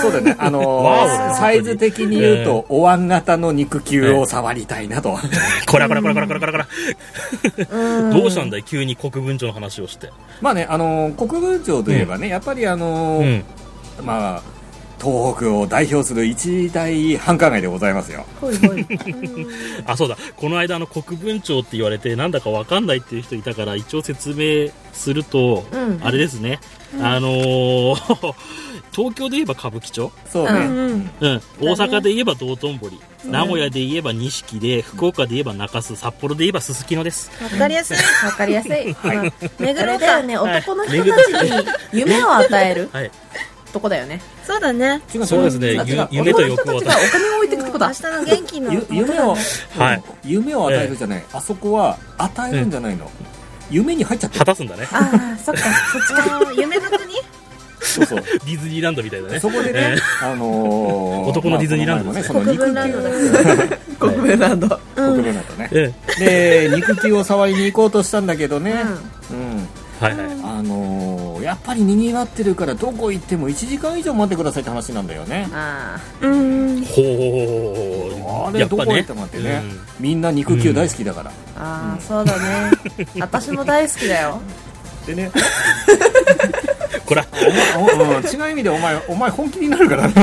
[0.00, 0.34] そうだね。
[0.38, 0.84] あの
[1.38, 5.18] サイズ的に言うと、お椀型の肉球を触りたいなと、
[5.66, 6.68] こらこらこらこらこらこらこら。
[7.44, 8.64] うんどうしたんだい？
[8.64, 10.10] 急に国分町の話をして。
[10.40, 13.44] まあねあのー国分町といえばね、やっぱりあのうーん。
[14.04, 14.42] まあ
[15.00, 18.24] 東北を代表する一大繁華街でございますよ。
[18.40, 18.86] ほいほい。
[19.84, 20.16] あそうだ。
[20.36, 25.98] この間あの国分町って言われてなんだかわかんないっていう人いたから一応説明すると、うん。
[26.02, 26.60] あれですね、
[27.00, 28.34] あのー
[28.92, 30.12] 東京で言えば歌舞伎町？
[30.28, 37.30] そうね、うんうん、大阪で言えば道頓堀、名古屋で言えば錦で福岡で言えば中洲札幌で言えばすすきのです。
[37.42, 37.96] わかりやすい。
[38.24, 43.10] わかりやすい、まあ目黒あれだよかねはい男の人たちに夢を与えるはい。
[43.72, 44.20] とこだよね。
[44.44, 45.00] そうだね。
[45.24, 45.72] そうですね。
[46.10, 47.88] 夢と欲を人たちがお金を置いていくとこだ。
[47.88, 48.74] 明日の元気の。
[48.74, 49.34] ゆ夢を、
[49.78, 49.96] はい。
[49.96, 50.30] うん。
[50.30, 53.10] 夢を与えるじゃない、あそこは与えるんじゃないの、
[53.70, 54.38] 夢に入っちゃってる。
[54.40, 54.86] 果たすんだね。
[54.92, 55.62] ああそっか。
[55.90, 56.52] そっちか。
[56.52, 57.14] 夢の国？
[57.82, 58.20] そうそう。
[58.44, 59.40] ディズニーランドみたいだね。
[59.40, 64.78] そこでね、あのー 男のディズニーランドまあですこの前もね国分ランドだ。
[64.96, 65.20] その肉球国分ランド。
[65.20, 68.74] 国分ランドね、えで肉球を触りに行こうとしたんだけどね、
[69.30, 69.68] うん。
[70.00, 70.26] えはいはい。
[70.44, 75.48] あのーやっぱりにぎわってるからどこ行っても1時間以上待ってくださいって話なんだよね。
[75.52, 76.84] あうん。
[76.84, 79.60] ほうあれどこ行ってもってね、
[79.98, 82.70] みんな肉球大好きだから、ーあーそうだね。
[83.18, 84.40] 私も大好きだよ。
[85.04, 85.30] でね。
[85.34, 86.61] うん
[87.14, 87.26] こら。
[87.78, 90.14] お前おうん違う意味でお前お前本気になるからな。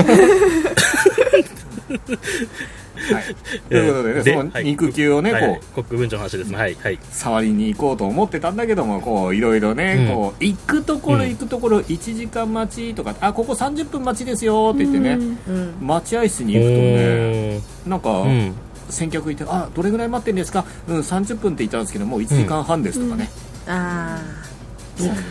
[3.00, 3.24] はい、
[3.70, 5.42] ということでね、でその肉球をね、はい。
[5.42, 6.58] はいこう国分町の話ですね。
[6.58, 7.00] はいはい。
[7.12, 10.16] 触りに行こうと思ってたんだけどもこういろいろね、うん。
[10.16, 15.18] こう行くところ行くところ1時間待ちとか、あここ30分待ちですよって言ってね、
[15.48, 18.54] うん待合室に行くとねなんか、うん。
[18.90, 20.66] 先客いてあどれぐらい待ってんですか？
[20.88, 23.30] うん30分って言ったんですけどもう1時間半ですとかね、
[23.68, 24.20] あ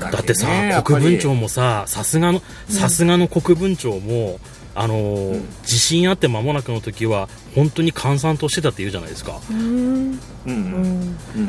[0.01, 4.39] だってさ、国分町もささすがのさすがの国分町も
[4.75, 5.49] あのーうん。
[5.65, 10.19] 地震あって間もなくの時は本当に閑散としてたって言うじゃないですか、うん。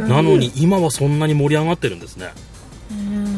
[0.07, 2.32] なのに今はそんなに盛り上がってるんですね。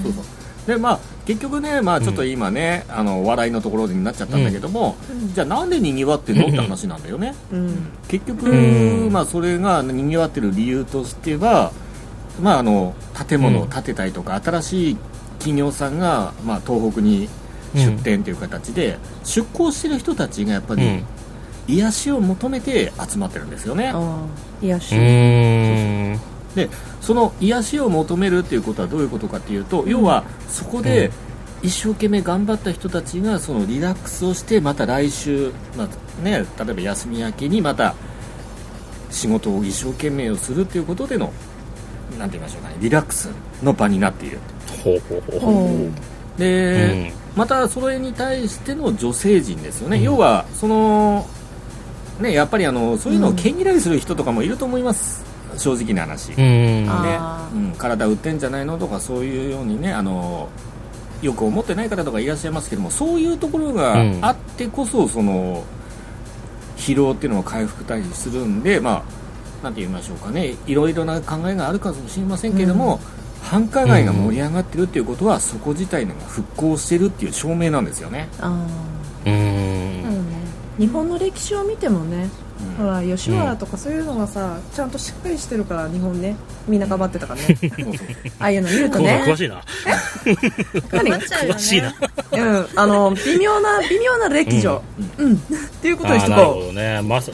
[0.03, 0.23] そうそう。
[0.67, 4.95] でまあ結局ね、まあ、ちょっと今ね、あの笑いのところになっちゃったんだけども、
[5.33, 6.47] じゃあなんでにぎわってんの？
[6.47, 7.35] って話なんだよね。
[7.51, 7.89] うん。
[8.07, 9.11] 結局、うん。
[9.11, 11.71] まあ、それがにぎわってる理由としては、
[12.39, 12.95] まあ、あの
[13.27, 13.69] 建物をうん。
[13.69, 14.97] 建てたりとか、新しい
[15.39, 17.27] 企業さんが、まあ、東北に
[17.73, 21.03] 出店という形で、出向してる人たちがやっぱり、うん。
[21.67, 23.93] 癒しを求めて集まってるんですよね、
[24.61, 24.95] 癒やし
[26.55, 26.69] で
[26.99, 31.11] その癒しを求めるっていうことはどういうことかっていうと、要はそこで
[31.63, 37.95] 一生懸命頑張った人たちがそのリラックスをしてまた来週、まあね、例えば休み明けにまた
[39.11, 41.31] 仕事を一生懸命をするっていうことでの
[42.17, 42.75] なんて言いましょうかね。
[42.79, 43.29] リラックス
[43.63, 44.39] の場になっている。
[44.83, 45.39] ほうほうほう。
[45.39, 45.51] ほう。
[45.51, 45.89] ほ
[46.37, 50.03] で、またそれに対しての女性陣ですよね、うん。
[50.03, 51.27] 要はその
[52.19, 55.23] ねやっぱりあのそういうのを毛嫌いする人とかもいると思います、
[55.57, 56.37] 正直な話、うん。
[56.37, 56.87] ね。
[57.53, 60.49] うん、体売ってんじゃないのとかそういうようにねあの
[61.21, 64.19] よく思ってない方とかいらっしゃいますけどもそういうところがうん。
[64.21, 65.63] あってこそ、その
[66.77, 69.20] 疲労っていうのを回復対するんでまあ
[69.63, 70.55] なんて言いましょうかね。
[70.65, 72.99] いろいろな考えがあるかもしれませんけれども、
[73.43, 78.49] 繁華街が盛り上がってるっていうことは、そこ自体が復興してるっていう証明なんですよね、あ
[79.25, 80.25] うーん
[80.77, 82.27] 日本の歴史を見てもね
[82.79, 82.85] うん。
[82.85, 86.35] ほら吉原とかそういうのがさ、ちゃんとしっかりしてるから日本ね
[86.67, 87.57] みんな頑張ってたからね。
[88.39, 89.61] ああいうの見るとこうね詳しいな。
[90.91, 91.89] 何 なっちゃうよ詳しいな。
[91.89, 91.95] ね
[92.33, 92.67] うん。
[92.75, 94.81] あの微妙な微妙な歴女。
[95.17, 95.37] うん、 っ
[95.81, 97.01] ていうことにしとあーなるほこどね。
[97.03, 97.31] まさ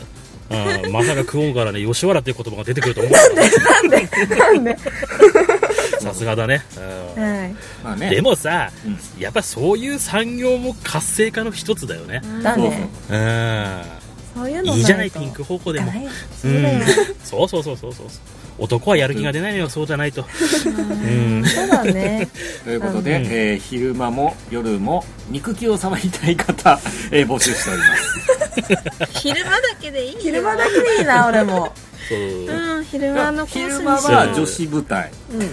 [0.50, 0.92] うん。
[0.92, 3.12] まさかクオンからね吉原っていう言葉が出てくると思う。
[3.12, 4.78] うなんでなんで？
[6.00, 6.64] さすがだね、
[7.84, 8.10] まあね。
[8.10, 9.00] でもさ、うん。
[9.22, 12.22] やっぱそういう産業も活性化の一つだよね。
[12.44, 12.88] だね。
[13.10, 13.82] うん。
[14.36, 15.92] そういうのいいじゃないとピンク方向でも。
[15.92, 15.94] う
[16.62, 16.80] だよ、
[17.24, 18.08] そうそうそうそうそう。
[18.60, 20.24] 男はやる気が出ないのよそうじゃないと。
[20.66, 20.70] う
[21.12, 21.44] ん。
[21.46, 22.28] そうだね。
[22.64, 23.26] ということで、うん。
[23.26, 26.80] えー昼間も夜も肉球をさばりたい方、
[27.12, 28.37] えー募集しております
[29.14, 30.20] 昼間だけでいいよ。
[30.22, 31.74] 昼間だけでいいな俺も。
[32.10, 32.20] そう。
[32.20, 34.14] うん昼間のコース昼に間しよう。
[34.14, 35.12] は女子舞台。
[35.32, 35.50] うん。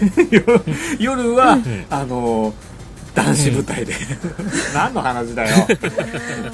[0.99, 1.87] 夜は、ん。
[1.91, 2.55] あのー
[3.15, 3.95] 男子舞台で、
[4.75, 5.69] 何の話だよ。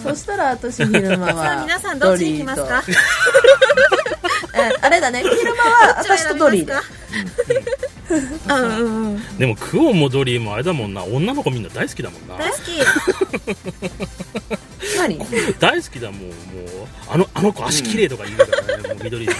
[0.03, 2.83] そしたら私昼間はさあ皆さんどっちに行きますか？
[4.83, 5.23] あれだね。
[5.23, 6.75] 昼間は私とドリーで。
[6.75, 6.83] あ
[8.57, 9.39] うんうんうん。
[9.39, 11.03] でもクオンもドリーもあれだもんな。
[11.03, 12.37] 女の子みんな大好きだもんな。
[12.37, 12.63] 大好き
[14.97, 15.19] 何？
[15.59, 16.33] 大好きだもんもう。
[17.13, 19.37] あのあの子足綺麗とか言うからね、もう緑のえ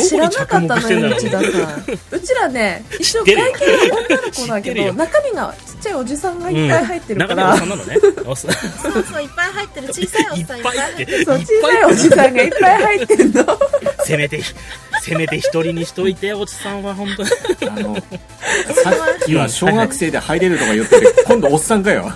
[0.00, 1.52] 知らなかったのよ内田さん。
[2.12, 3.50] うちらね 一応外見女
[4.16, 7.96] の子だけど中身がちっちゃいおじさんがいっぱい入ってるから、おっさんなのね。
[8.00, 8.52] そうそう
[9.22, 9.88] いっぱい入ってる。
[9.88, 11.24] 小さいおっさんいっぱい入ってる。
[11.24, 13.44] そう小さいおじさんがいっぱい入ってるの
[14.04, 14.40] せめて
[15.02, 17.28] せめて一人にしといておじさんは本当に。
[17.68, 22.10] あのさっきは小学生で入れるとか言ってて今度おっさんかよ。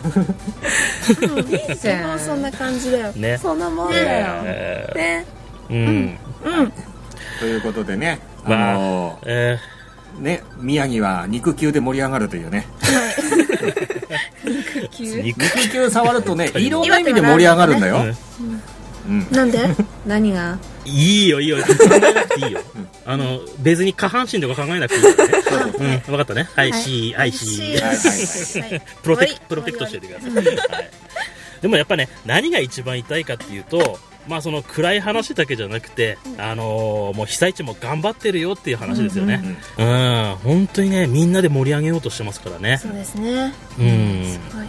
[1.09, 2.09] いいじ基ゃん。
[2.11, 3.13] 本そんな感じだよ。
[3.13, 3.39] ね。
[3.39, 4.05] そんなもんだよ、
[4.45, 5.27] えね。
[5.71, 6.19] ーうん。
[6.61, 6.73] うん。
[7.41, 10.21] ということでねあまあのえー。
[10.21, 12.67] ね宮城は肉球で盛り上がるというね。
[14.45, 15.91] ー急肉肉球。
[15.91, 18.63] 触るとねいろんな意味で盛り上がるんだよ、うん、
[19.31, 19.59] なんで？
[20.07, 20.59] 何が？
[20.85, 21.59] いいよいいよ。
[21.59, 22.61] 考えなくていいよ。
[23.05, 25.75] あの別に下半身とか考えなくていいよね。
[25.79, 26.49] うん分かったね。
[26.55, 26.71] はい。
[26.71, 27.33] はい C はい。
[27.33, 27.63] C
[29.03, 30.91] プロテクプロテクトしておいてください、はい、
[31.63, 33.99] でもやっぱね何が一番痛いかっていうと
[34.29, 39.43] まあその暗い話だけじゃなくて、あのーもう被災地も頑張ってるよっていう話ですよね。
[39.79, 42.77] うん、本当にねみんなで盛り上げようとしてますからね。
[42.77, 43.55] そうですね。
[43.79, 44.25] うん。
[44.25, 44.67] すごい。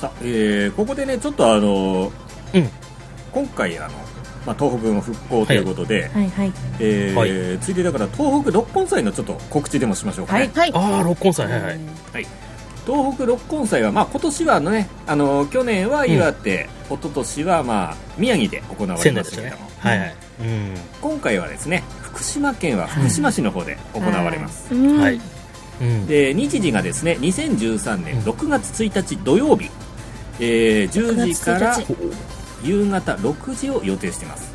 [0.00, 2.10] さあ、えーここでねちょっとあの
[2.54, 2.70] うん
[3.36, 3.88] 今回あの、
[4.46, 6.30] まあ、東北の復興ということで、はい。
[6.30, 7.58] はいえーはい。
[7.58, 11.78] ついでだから東北六根祭のちょっと告知でもしましょうかね、はいああ六根祭はいはい、
[12.86, 20.16] 東北六根祭は、まあ、今年はねあの去年は岩手、一昨年はまあ宮城で行われ仙ましたねしたけども、はいはい。
[20.40, 20.74] うん。
[21.02, 24.98] 今回はですね福島県は福島市の方で行われます、うん。
[24.98, 25.20] はい、
[25.82, 29.68] うん、で日時がですね2013年6月1日土曜日、
[30.40, 32.35] えー10時から6月1
[32.66, 34.52] 夕方6時を予定しています、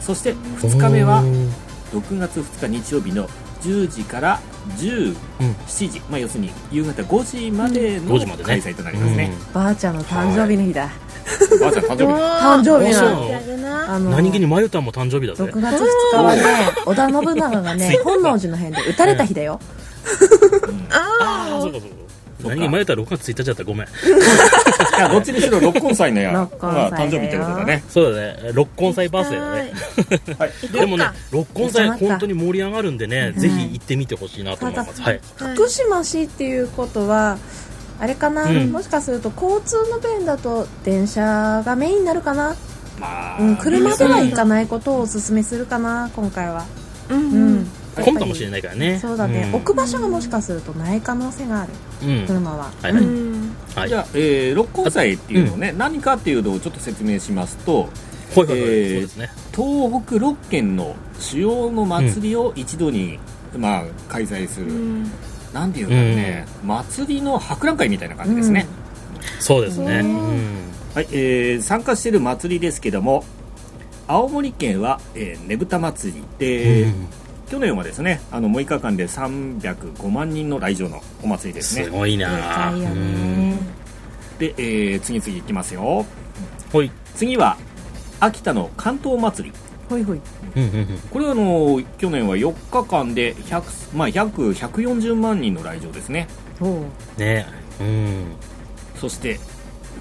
[0.00, 1.52] そして2日目はうん
[1.92, 3.28] 6月2日日曜日の
[3.62, 4.40] 10時から
[4.78, 5.14] 17
[5.90, 8.44] 時、まあ、要するに夕方5時までの5時までね。
[8.44, 10.90] 開催となりますね、ばあちゃんの誕生日の日だ、
[11.60, 12.04] ばあちゃん誕生日。
[12.04, 13.98] 誕生日な。
[13.98, 15.44] の何気にまゆたんも誕生日だぜ。
[15.44, 16.42] 6月2日はね
[16.86, 19.60] 織田信長がね 本能寺の変で撃たれた日だよ。
[20.90, 22.03] あああそうかそうか
[22.48, 23.86] 何気にまゆたん6月1日だったらごめん。
[24.96, 26.90] いやどっちにしろ六根祭のや六根祭だよ。
[26.90, 27.84] まあ誕生日ということだね。
[27.88, 28.36] そうだね。
[28.52, 29.72] 六根祭バースデーだね。
[30.38, 30.52] はい。
[30.72, 37.38] でもね六根祭本当に盛り上がるんでね、ぜひ行ってみてほしいなと思います、はい、福島市っていうことは
[38.00, 38.72] あれかな、うん。
[38.72, 42.54] もしかすると交通の便だと電車がメインになるかな、
[42.98, 43.38] まあ。
[43.40, 46.66] うん、車では行かないことをおすすめするかな今回は。
[47.10, 47.70] うんううんん
[48.02, 48.98] 混むかもしれないからね。
[48.98, 49.54] そうだね、ん。
[49.54, 51.72] 置く場所がもしかするとない可能性がある。
[52.02, 52.26] うん。
[52.26, 53.42] 車は、はい、う
[53.74, 53.88] はい。
[53.88, 57.88] じゃあ、えー、六根祭っていうのをね、何かっていうのをちょっと説明しますと、
[58.34, 59.30] はいはいはい、えーそうですね。
[59.54, 63.18] 東北6県の主要の祭りを一度に、
[63.56, 65.10] まあ、開催する、うん。
[65.52, 68.66] なんていうんだろうね、祭りの博覧会みたいな感じですね、
[69.38, 70.02] そうですね。
[70.94, 73.24] はいえー参加している祭りですけども
[74.06, 77.08] 青森県は、えーねぶた祭りで、うん
[77.54, 81.84] 去年はですねあの6日間で305万人の来場のお祭りですね。
[81.84, 82.72] すごいな。
[84.40, 86.04] でえー次々いきますよ。
[86.72, 86.90] ほい。
[87.14, 87.56] 次は
[88.18, 89.56] 秋田の関東祭り。
[89.88, 90.20] ほいほい。
[90.56, 90.98] うんうんうん。
[91.12, 96.26] これはあの去年は4日間で100、まあ、約140万人の来場ですね。
[97.16, 97.46] ね。
[97.80, 98.24] うん。
[98.96, 99.38] そして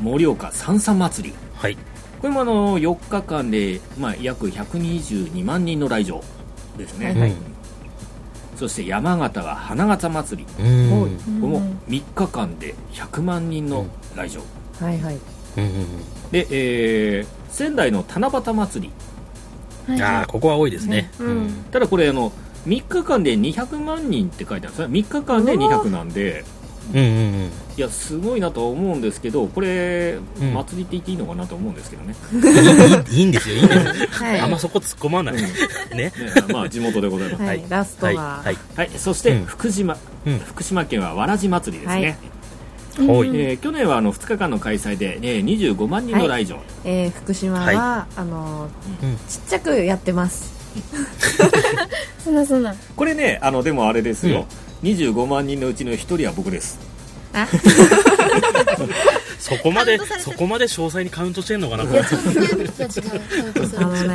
[0.01, 1.35] 盛岡三々祭り。
[1.53, 1.77] はい。
[2.19, 6.23] これもあの4日間で、まあ、約122万人の来場
[6.78, 7.53] ですね、はいうん
[8.55, 10.63] そして山形は花形祭り。
[10.63, 10.89] うん。
[11.41, 14.41] これも3日間で100万人の来場、
[14.80, 15.19] はいはい。
[15.57, 18.93] うんうんで、えー仙台の七夕祭り。
[19.95, 21.11] うんああここは多いですね。
[21.19, 21.65] うん。
[21.71, 22.32] ただこれあの
[22.67, 24.99] 3日間で200万人って書いてあるんですね。
[24.99, 26.45] 3日間で200なんで
[26.91, 27.09] うんうんう
[27.45, 27.51] ん。
[27.77, 30.53] いやすごいなとは思うんですけどこれ、うん。
[30.53, 32.15] 祭りって言っていいのかなと思うんですけどね。
[33.09, 34.07] い いいいんですよいいんですよ。
[34.11, 34.39] はい。
[34.39, 35.36] あんまそこ突っ込まない。
[35.36, 35.41] ね。
[35.95, 36.11] ね。
[36.51, 37.41] まあ地元でございます。
[37.41, 37.59] ははい。
[37.59, 38.11] いラストは。
[38.11, 38.15] い。
[38.15, 38.57] ははい。
[38.75, 39.45] はい、そしてうん。
[39.45, 40.39] 福島、うん。
[40.39, 42.17] 福島県はわらじ祭りですね、
[43.07, 43.29] ほい。
[43.29, 48.69] えー去年はあの2日間の開催で、ね、25万人の来場、えー福島は、はあの
[49.01, 49.15] うん。
[49.27, 50.53] ちっちゃくやってます。
[52.23, 54.45] そんなそんなこれねあのでもあれですよ、
[54.84, 56.77] 25万人のうちの1人は僕です。
[57.34, 57.47] あ。
[59.39, 63.01] そこまでそこまで詳細にカウントしてんのかないやそんなにいや違うそうそう。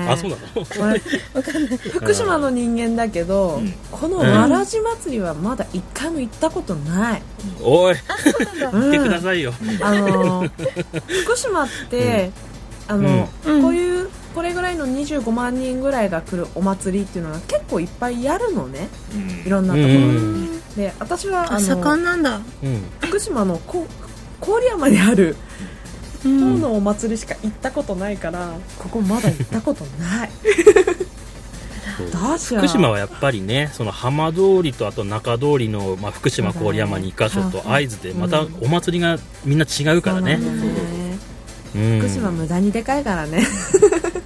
[0.08, 0.66] あそうなの？
[0.80, 1.00] 俺
[1.90, 3.74] 福島の人間だけど、うん。
[3.90, 7.22] このわらじ祭りはまだ一回も行ったことない、
[7.60, 7.94] おい。
[8.72, 9.52] うん言 ってくださいよ。
[9.82, 10.48] あの
[11.24, 12.30] 福島って、
[12.88, 13.62] あの、うん。
[13.62, 13.97] こういう
[14.38, 18.86] これぐらいの25万人ぐらいが来るお祭りっていうのは結構いっぱいやるのね。
[19.12, 19.30] うん。
[19.44, 20.60] いろんなところうで、ん。
[20.76, 22.36] で私はああの盛んなんだ。
[22.36, 23.84] うん福島のこ
[24.40, 25.34] 郡山にある
[26.22, 26.60] 方うん。
[26.60, 30.30] のお祭りしか行ったことないからここまだ行ったことない。
[32.38, 40.38] 福島はやっぱりねその浜通りとあと中通りの、まあ、福島郡山2箇所と会津でまたお祭りがみんな違うからね
[41.72, 43.46] 福島無駄にでかいからね。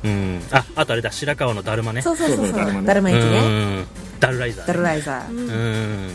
[0.05, 0.43] うん。
[0.51, 2.03] ああとあれだ白川のだるまね。
[2.03, 2.47] そうそうそうそう。
[2.47, 2.87] そうそうだるまね。
[2.87, 3.39] だるま駅ね。
[3.39, 3.87] うん
[4.21, 5.31] ダルライザーダルライザー。
[5.31, 6.11] うん。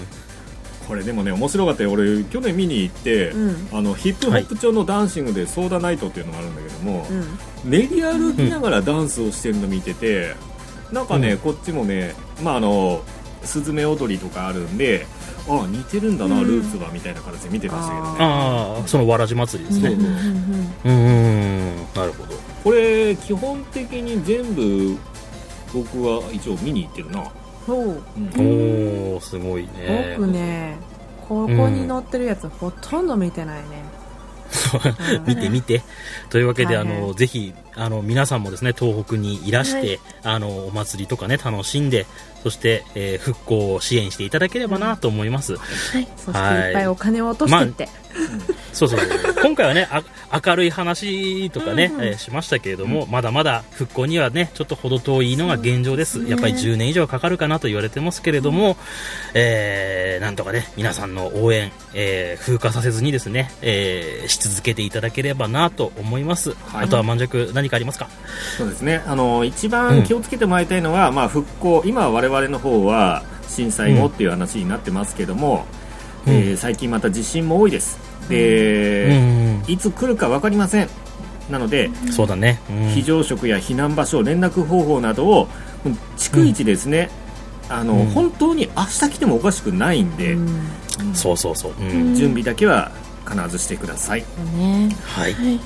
[0.88, 1.92] これでもね面白かったよ。
[1.92, 3.68] 俺去年見に行って、うん。
[3.74, 7.70] あのヒップホップ調のダンシングでソーダナイトっていうのがあるんだけども、うん。
[7.70, 10.36] 練り歩きながらダンスをしてるの見てて、
[10.92, 11.38] なんかね、うん。
[11.40, 13.02] こっちもねまああの
[13.44, 15.06] スズメ踊りとかあるんで
[15.50, 16.48] あ似てるんだな、うん。
[16.48, 18.18] ルーツはみたいな形で見てましたけどね。
[18.20, 19.90] ああそのわらじ祭りですね。
[19.92, 22.36] うんうんなるほど。
[22.64, 24.98] これ基本的に全部
[25.74, 27.24] 僕は一応見に行ってるな、
[27.66, 28.02] そう。
[28.38, 29.14] うん。
[29.14, 30.16] おおすごいね。
[30.18, 30.78] 僕ね
[31.28, 33.84] ここに載ってるやつほとんど見てないね
[34.74, 35.82] うん見て見て。
[36.30, 36.98] というわけで、はいはい。
[36.98, 42.06] あのぜひあの皆さんもですね東北にいらして、あのお祭りとかね楽しんで
[42.44, 46.08] そして、えー復興を支援していただければなと思います、はい。
[46.16, 46.72] そしてい。
[46.72, 49.00] っぱいお金を落としてって、そうそうそう
[49.42, 50.04] 今回はねあ
[50.44, 56.24] 明るい話とかね、えーしましたけれども、まだまだ復興にはねちょっと程遠いのが現状です。
[56.26, 58.78] やっぱり10年以上かかるかなと言われてますけれども、
[59.34, 66.86] えーなんとかね皆さんの応援、えー風化させずにですね、えーし続けていただければなと思います、はい。
[66.86, 68.08] あとは満足何かありますか？
[68.58, 69.04] そうですね。
[69.08, 75.66] あの一番気をつけてもらいたいのは、まあ、復興今は我々の方は震災後っていう話になってますけども、
[76.26, 76.34] うん。
[76.34, 77.98] えー最近また地震も多いです
[78.30, 80.90] で、うんいつ来るか分かりません。
[81.50, 82.90] なので、そうだね、うん。
[82.90, 85.48] 非常食や避難場所連絡方法などを
[86.18, 87.10] 逐一ですね、
[87.70, 88.06] あのうん。
[88.08, 91.14] 本当に明日来てもおかしくないんで、うん。
[91.14, 92.08] そうそうそう、うん。
[92.10, 92.16] うん。
[92.16, 92.92] 準備だけは
[93.30, 94.24] 必ずしてください、
[94.58, 94.90] ね。
[95.04, 95.54] はい、はい。
[95.54, 95.60] うん。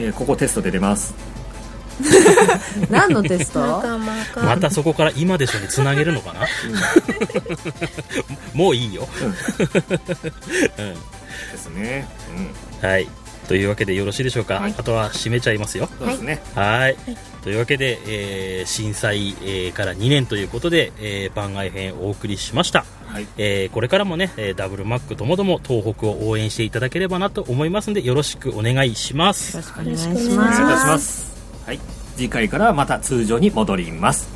[0.00, 1.12] えーここテストで出ます
[2.90, 3.82] 何のテスト？
[4.36, 6.46] またそこから今でしょにつなげるのかな？
[8.54, 9.08] もういいよ、
[10.76, 12.08] ですね、
[12.82, 13.08] うん、はい。
[13.46, 14.74] というわけでよろしいでしょうか、はい。
[14.76, 15.88] あとは締めちゃいますよ。
[15.98, 16.96] そうですね、はい。
[17.42, 23.26] というわけで、えー震災、えーから2年ということで、えー番外編をお送りしました、はい。
[23.38, 29.56] えーこれからもね、えーダブルマックともども東北を応援していただければなと思いますのでよろしくお願いします。
[29.56, 31.37] よろしくお願いします
[31.68, 31.80] はい。
[32.16, 34.30] 次回からはまた通常に戻ります。